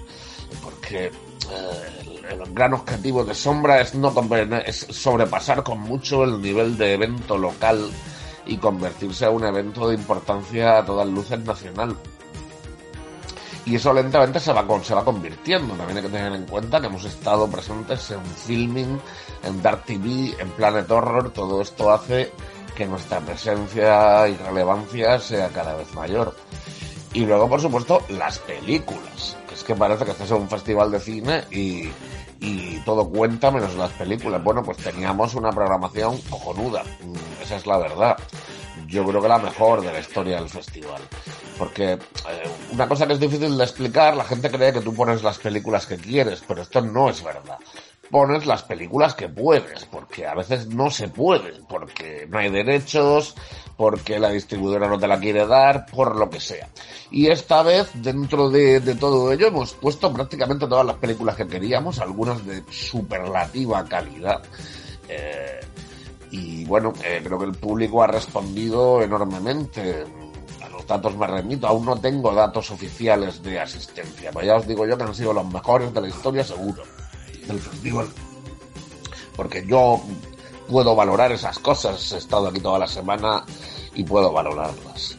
porque 0.63 1.07
eh, 1.07 1.11
el 2.31 2.55
gran 2.55 2.75
objetivo 2.75 3.25
de 3.25 3.35
Sombra 3.35 3.81
es 3.81 3.95
no 3.95 4.13
es 4.67 4.87
sobrepasar 4.91 5.63
con 5.63 5.81
mucho 5.81 6.23
el 6.25 6.41
nivel 6.43 6.77
de 6.77 6.95
evento 6.95 7.39
local 7.39 7.91
y 8.47 8.57
convertirse 8.57 9.27
en 9.27 9.35
un 9.35 9.45
evento 9.45 9.89
de 9.89 9.95
importancia 9.95 10.79
a 10.79 10.85
todas 10.85 11.07
luces 11.07 11.39
nacional. 11.41 11.97
Y 13.67 13.77
eso 13.77 13.93
lentamente 13.93 14.41
se 14.41 14.53
va, 14.53 14.65
se 14.83 14.95
va 14.95 15.05
convirtiendo. 15.05 15.75
También 15.75 15.99
hay 15.99 16.05
que 16.05 16.09
tener 16.09 16.33
en 16.33 16.47
cuenta 16.47 16.81
que 16.81 16.87
hemos 16.87 17.05
estado 17.05 17.49
presentes 17.49 18.11
en 18.11 18.25
filming, 18.25 18.99
en 19.45 19.63
Dark 19.63 19.85
TV, 19.85 20.35
en 20.39 20.51
Planet 20.51 20.91
Horror. 20.91 21.31
Todo 21.31 21.61
esto 21.61 21.91
hace 21.91 22.33
que 22.75 22.87
nuestra 22.87 23.21
presencia 23.21 24.27
y 24.29 24.35
relevancia 24.37 25.19
sea 25.19 25.49
cada 25.51 25.77
vez 25.77 25.93
mayor. 25.95 26.35
Y 27.13 27.27
luego, 27.27 27.49
por 27.49 27.61
supuesto, 27.61 28.03
las 28.09 28.39
películas. 28.39 29.37
Es 29.53 29.63
que 29.63 29.75
parece 29.75 30.05
que 30.05 30.13
este 30.13 30.25
es 30.25 30.31
un 30.31 30.49
festival 30.49 30.91
de 30.91 31.01
cine 31.01 31.45
y, 31.51 31.91
y 32.41 32.79
todo 32.81 33.09
cuenta 33.09 33.51
menos 33.51 33.75
las 33.75 33.93
películas. 33.93 34.43
Bueno, 34.43 34.63
pues 34.63 34.79
teníamos 34.79 35.35
una 35.35 35.51
programación 35.51 36.19
cojonuda. 36.23 36.83
Esa 37.43 37.57
es 37.57 37.67
la 37.67 37.79
verdad. 37.79 38.17
Yo 38.87 39.05
creo 39.05 39.21
que 39.21 39.29
la 39.29 39.39
mejor 39.39 39.83
de 39.83 39.93
la 39.93 40.01
historia 40.01 40.37
del 40.37 40.49
festival. 40.49 41.03
Porque 41.59 41.93
eh, 41.93 41.99
una 42.73 42.89
cosa 42.89 43.07
que 43.07 43.13
es 43.13 43.21
difícil 43.21 43.57
de 43.57 43.65
explicar, 43.65 44.17
la 44.17 44.25
gente 44.25 44.51
cree 44.51 44.73
que 44.73 44.81
tú 44.81 44.95
pones 44.95 45.23
las 45.23 45.39
películas 45.39 45.87
que 45.87 45.97
quieres, 45.97 46.43
pero 46.47 46.63
esto 46.63 46.81
no 46.81 47.11
es 47.11 47.23
verdad 47.23 47.59
pones 48.11 48.45
las 48.45 48.65
películas 48.65 49.15
que 49.15 49.29
puedes, 49.29 49.85
porque 49.87 50.27
a 50.27 50.35
veces 50.35 50.67
no 50.67 50.91
se 50.91 51.09
puede, 51.09 51.53
porque 51.69 52.27
no 52.29 52.39
hay 52.39 52.51
derechos, 52.51 53.35
porque 53.81 54.19
la 54.19 54.29
distribuidora 54.29 54.87
no 54.89 54.99
te 54.99 55.09
la 55.09 55.19
quiere 55.19 55.47
dar, 55.47 55.87
por 55.87 56.15
lo 56.15 56.29
que 56.29 56.39
sea. 56.39 56.69
Y 57.11 57.29
esta 57.29 57.63
vez, 57.63 57.91
dentro 57.95 58.51
de, 58.51 58.79
todo 58.97 59.33
ello, 59.33 59.47
hemos 59.47 59.73
puesto 59.73 60.13
prácticamente 60.13 60.67
todas 60.67 60.85
las 60.85 60.97
películas 60.97 61.35
que 61.35 61.47
queríamos, 61.47 61.99
algunas 61.99 62.45
de 62.45 62.63
superlativa 62.69 63.83
calidad. 63.87 64.43
Eh, 65.09 65.61
y 66.31 66.67
bueno, 66.67 66.93
eh, 67.03 67.23
creo 67.25 67.39
que 67.39 67.47
el 67.47 67.55
público 67.55 68.03
ha 68.03 68.07
respondido 68.07 69.01
enormemente 69.01 70.05
datos 70.87 71.17
me 71.17 71.27
remito, 71.27 71.67
aún 71.67 71.87
no 71.87 71.99
tengo 71.99 72.35
datos 72.35 72.71
oficiales 72.73 73.43
de 73.43 73.61
asistencia, 73.61 74.31
pero 74.33 74.45
ya 74.45 74.57
os 74.57 74.67
digo 74.67 74.87
yo 74.87 74.99
que 74.99 75.05
han 75.05 75.15
sido 75.15 75.33
los 75.33 75.47
mejores 75.51 75.95
de 75.95 76.01
la 76.01 76.09
historia 76.09 76.45
seguro 76.45 76.83
del 77.47 77.61
festival. 77.61 78.09
Porque 79.37 79.65
yo 79.65 80.03
puedo 80.71 80.95
valorar 80.95 81.33
esas 81.33 81.59
cosas, 81.59 82.13
he 82.13 82.19
estado 82.19 82.49
aquí 82.49 82.61
toda 82.61 82.79
la 82.79 82.87
semana 82.87 83.45
y 83.95 84.05
puedo 84.05 84.33
valorarlas. 84.33 85.17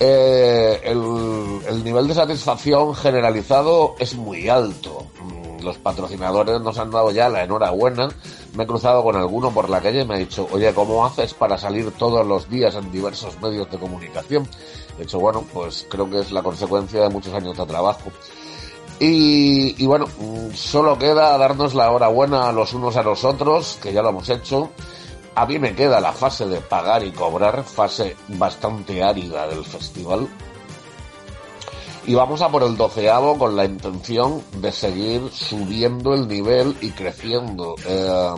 Eh, 0.00 0.80
el, 0.84 1.60
el 1.68 1.84
nivel 1.84 2.08
de 2.08 2.14
satisfacción 2.14 2.94
generalizado 2.94 3.94
es 3.98 4.14
muy 4.16 4.48
alto. 4.48 5.06
Mm, 5.22 5.62
Los 5.64 5.78
patrocinadores 5.78 6.60
nos 6.60 6.78
han 6.78 6.90
dado 6.90 7.10
ya 7.12 7.28
la 7.28 7.44
enhorabuena. 7.44 8.08
Me 8.54 8.64
he 8.64 8.66
cruzado 8.66 9.02
con 9.02 9.16
alguno 9.16 9.52
por 9.52 9.70
la 9.70 9.80
calle 9.80 10.02
y 10.02 10.04
me 10.04 10.14
ha 10.14 10.18
dicho, 10.18 10.46
oye, 10.52 10.72
¿cómo 10.74 11.04
haces 11.06 11.32
para 11.34 11.58
salir 11.58 11.90
todos 11.92 12.26
los 12.26 12.48
días 12.50 12.74
en 12.74 12.90
diversos 12.92 13.40
medios 13.40 13.70
de 13.70 13.78
comunicación? 13.78 14.48
He 14.98 15.02
dicho, 15.02 15.18
bueno, 15.18 15.44
pues 15.52 15.86
creo 15.88 16.08
que 16.10 16.20
es 16.20 16.30
la 16.32 16.42
consecuencia 16.42 17.00
de 17.02 17.08
muchos 17.08 17.32
años 17.32 17.56
de 17.56 17.66
trabajo. 17.66 18.10
Y, 19.00 19.82
y 19.82 19.86
bueno, 19.86 20.06
mm, 20.06 20.54
solo 20.54 20.98
queda 20.98 21.36
darnos 21.36 21.74
la 21.74 21.86
enhorabuena 21.86 22.48
a 22.48 22.52
los 22.52 22.72
unos 22.74 22.96
a 22.96 23.02
los 23.02 23.24
otros, 23.24 23.78
que 23.82 23.92
ya 23.92 24.02
lo 24.02 24.10
hemos 24.10 24.28
hecho. 24.28 24.70
A 25.34 25.46
mí 25.46 25.58
me 25.58 25.74
queda 25.74 26.00
la 26.00 26.12
fase 26.12 26.46
de 26.46 26.60
pagar 26.60 27.04
y 27.04 27.10
cobrar, 27.10 27.64
fase 27.64 28.16
bastante 28.28 29.02
árida 29.02 29.48
del 29.48 29.64
festival. 29.64 30.28
Y 32.06 32.14
vamos 32.14 32.42
a 32.42 32.50
por 32.50 32.62
el 32.62 32.76
doceavo 32.76 33.38
con 33.38 33.56
la 33.56 33.64
intención 33.64 34.42
de 34.58 34.70
seguir 34.70 35.30
subiendo 35.32 36.14
el 36.14 36.28
nivel 36.28 36.76
y 36.82 36.90
creciendo. 36.90 37.74
Eh, 37.86 38.34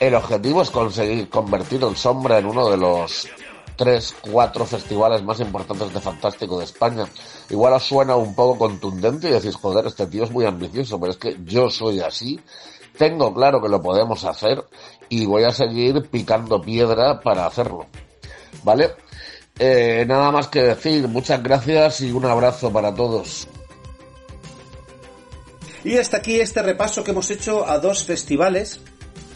el 0.00 0.14
objetivo 0.14 0.60
es 0.60 0.70
conseguir 0.70 1.30
convertir 1.30 1.82
el 1.84 1.96
Sombra 1.96 2.38
en 2.38 2.46
uno 2.46 2.68
de 2.68 2.76
los 2.76 3.28
tres, 3.76 4.14
cuatro 4.20 4.64
festivales 4.64 5.22
más 5.22 5.40
importantes 5.40 5.92
de 5.92 6.00
Fantástico 6.00 6.58
de 6.58 6.64
España. 6.64 7.06
Igual 7.50 7.74
os 7.74 7.84
suena 7.84 8.16
un 8.16 8.34
poco 8.34 8.58
contundente 8.58 9.28
y 9.28 9.32
decís, 9.32 9.54
joder, 9.56 9.86
este 9.86 10.06
tío 10.06 10.24
es 10.24 10.30
muy 10.30 10.44
ambicioso, 10.44 10.98
pero 10.98 11.12
es 11.12 11.18
que 11.18 11.36
yo 11.44 11.70
soy 11.70 12.00
así. 12.00 12.40
Tengo 12.96 13.34
claro 13.34 13.60
que 13.60 13.68
lo 13.68 13.82
podemos 13.82 14.24
hacer 14.24 14.64
y 15.08 15.26
voy 15.26 15.44
a 15.44 15.50
seguir 15.50 16.08
picando 16.10 16.60
piedra 16.60 17.20
para 17.20 17.46
hacerlo. 17.46 17.86
¿Vale? 18.62 18.92
Eh, 19.58 20.04
nada 20.06 20.30
más 20.30 20.48
que 20.48 20.62
decir, 20.62 21.06
muchas 21.08 21.42
gracias 21.42 22.00
y 22.00 22.12
un 22.12 22.24
abrazo 22.24 22.72
para 22.72 22.94
todos. 22.94 23.48
Y 25.84 25.98
hasta 25.98 26.16
aquí 26.16 26.40
este 26.40 26.62
repaso 26.62 27.04
que 27.04 27.10
hemos 27.10 27.30
hecho 27.30 27.68
a 27.68 27.78
dos 27.78 28.04
festivales 28.04 28.80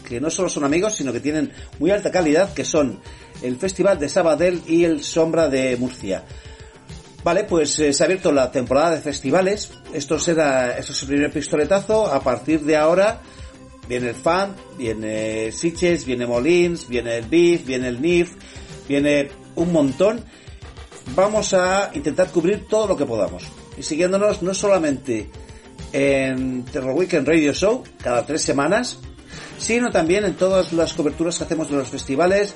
que 0.09 0.19
no 0.19 0.31
solo 0.31 0.49
son 0.49 0.63
amigos, 0.63 0.95
sino 0.95 1.13
que 1.13 1.19
tienen 1.19 1.53
muy 1.77 1.91
alta 1.91 2.11
calidad, 2.11 2.51
que 2.53 2.65
son 2.65 2.99
el 3.43 3.55
Festival 3.57 3.99
de 3.99 4.09
Sabadell 4.09 4.63
y 4.67 4.83
el 4.83 5.03
Sombra 5.03 5.47
de 5.47 5.77
Murcia. 5.77 6.25
Vale, 7.23 7.43
pues 7.43 7.77
eh, 7.79 7.93
se 7.93 8.03
ha 8.03 8.05
abierto 8.05 8.31
la 8.31 8.51
temporada 8.51 8.95
de 8.95 9.01
festivales. 9.01 9.71
Esto 9.93 10.17
será, 10.19 10.77
esto 10.77 10.93
es 10.93 11.01
el 11.03 11.09
primer 11.09 11.31
pistoletazo. 11.31 12.07
A 12.07 12.21
partir 12.21 12.61
de 12.61 12.75
ahora 12.75 13.21
viene 13.87 14.09
el 14.09 14.15
FAN, 14.15 14.55
viene 14.77 15.51
Sitges, 15.51 16.05
viene 16.05 16.25
Molins, 16.25 16.87
viene 16.87 17.17
el 17.17 17.25
BIF, 17.25 17.65
viene 17.65 17.89
el 17.89 18.01
NIF, 18.01 18.31
viene 18.87 19.29
un 19.55 19.71
montón. 19.71 20.23
Vamos 21.15 21.53
a 21.53 21.91
intentar 21.93 22.31
cubrir 22.31 22.67
todo 22.67 22.87
lo 22.87 22.97
que 22.97 23.05
podamos. 23.05 23.43
Y 23.77 23.83
siguiéndonos 23.83 24.41
no 24.41 24.53
solamente 24.53 25.29
en 25.91 26.63
Terror 26.65 26.95
Weekend 26.95 27.27
Radio 27.27 27.53
Show, 27.53 27.83
cada 28.01 28.25
tres 28.25 28.41
semanas, 28.41 28.99
sino 29.57 29.89
también 29.91 30.25
en 30.25 30.35
todas 30.35 30.73
las 30.73 30.93
coberturas 30.93 31.37
que 31.37 31.43
hacemos 31.43 31.69
de 31.69 31.77
los 31.77 31.89
festivales, 31.89 32.55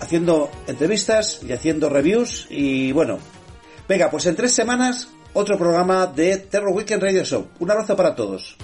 haciendo 0.00 0.50
entrevistas 0.66 1.40
y 1.46 1.52
haciendo 1.52 1.88
reviews. 1.88 2.46
Y 2.50 2.92
bueno, 2.92 3.18
venga, 3.88 4.10
pues 4.10 4.26
en 4.26 4.36
tres 4.36 4.52
semanas 4.52 5.08
otro 5.32 5.58
programa 5.58 6.06
de 6.06 6.38
Terror 6.38 6.72
Weekend 6.72 7.02
Radio 7.02 7.24
Show. 7.24 7.48
Un 7.58 7.70
abrazo 7.70 7.96
para 7.96 8.14
todos. 8.14 8.56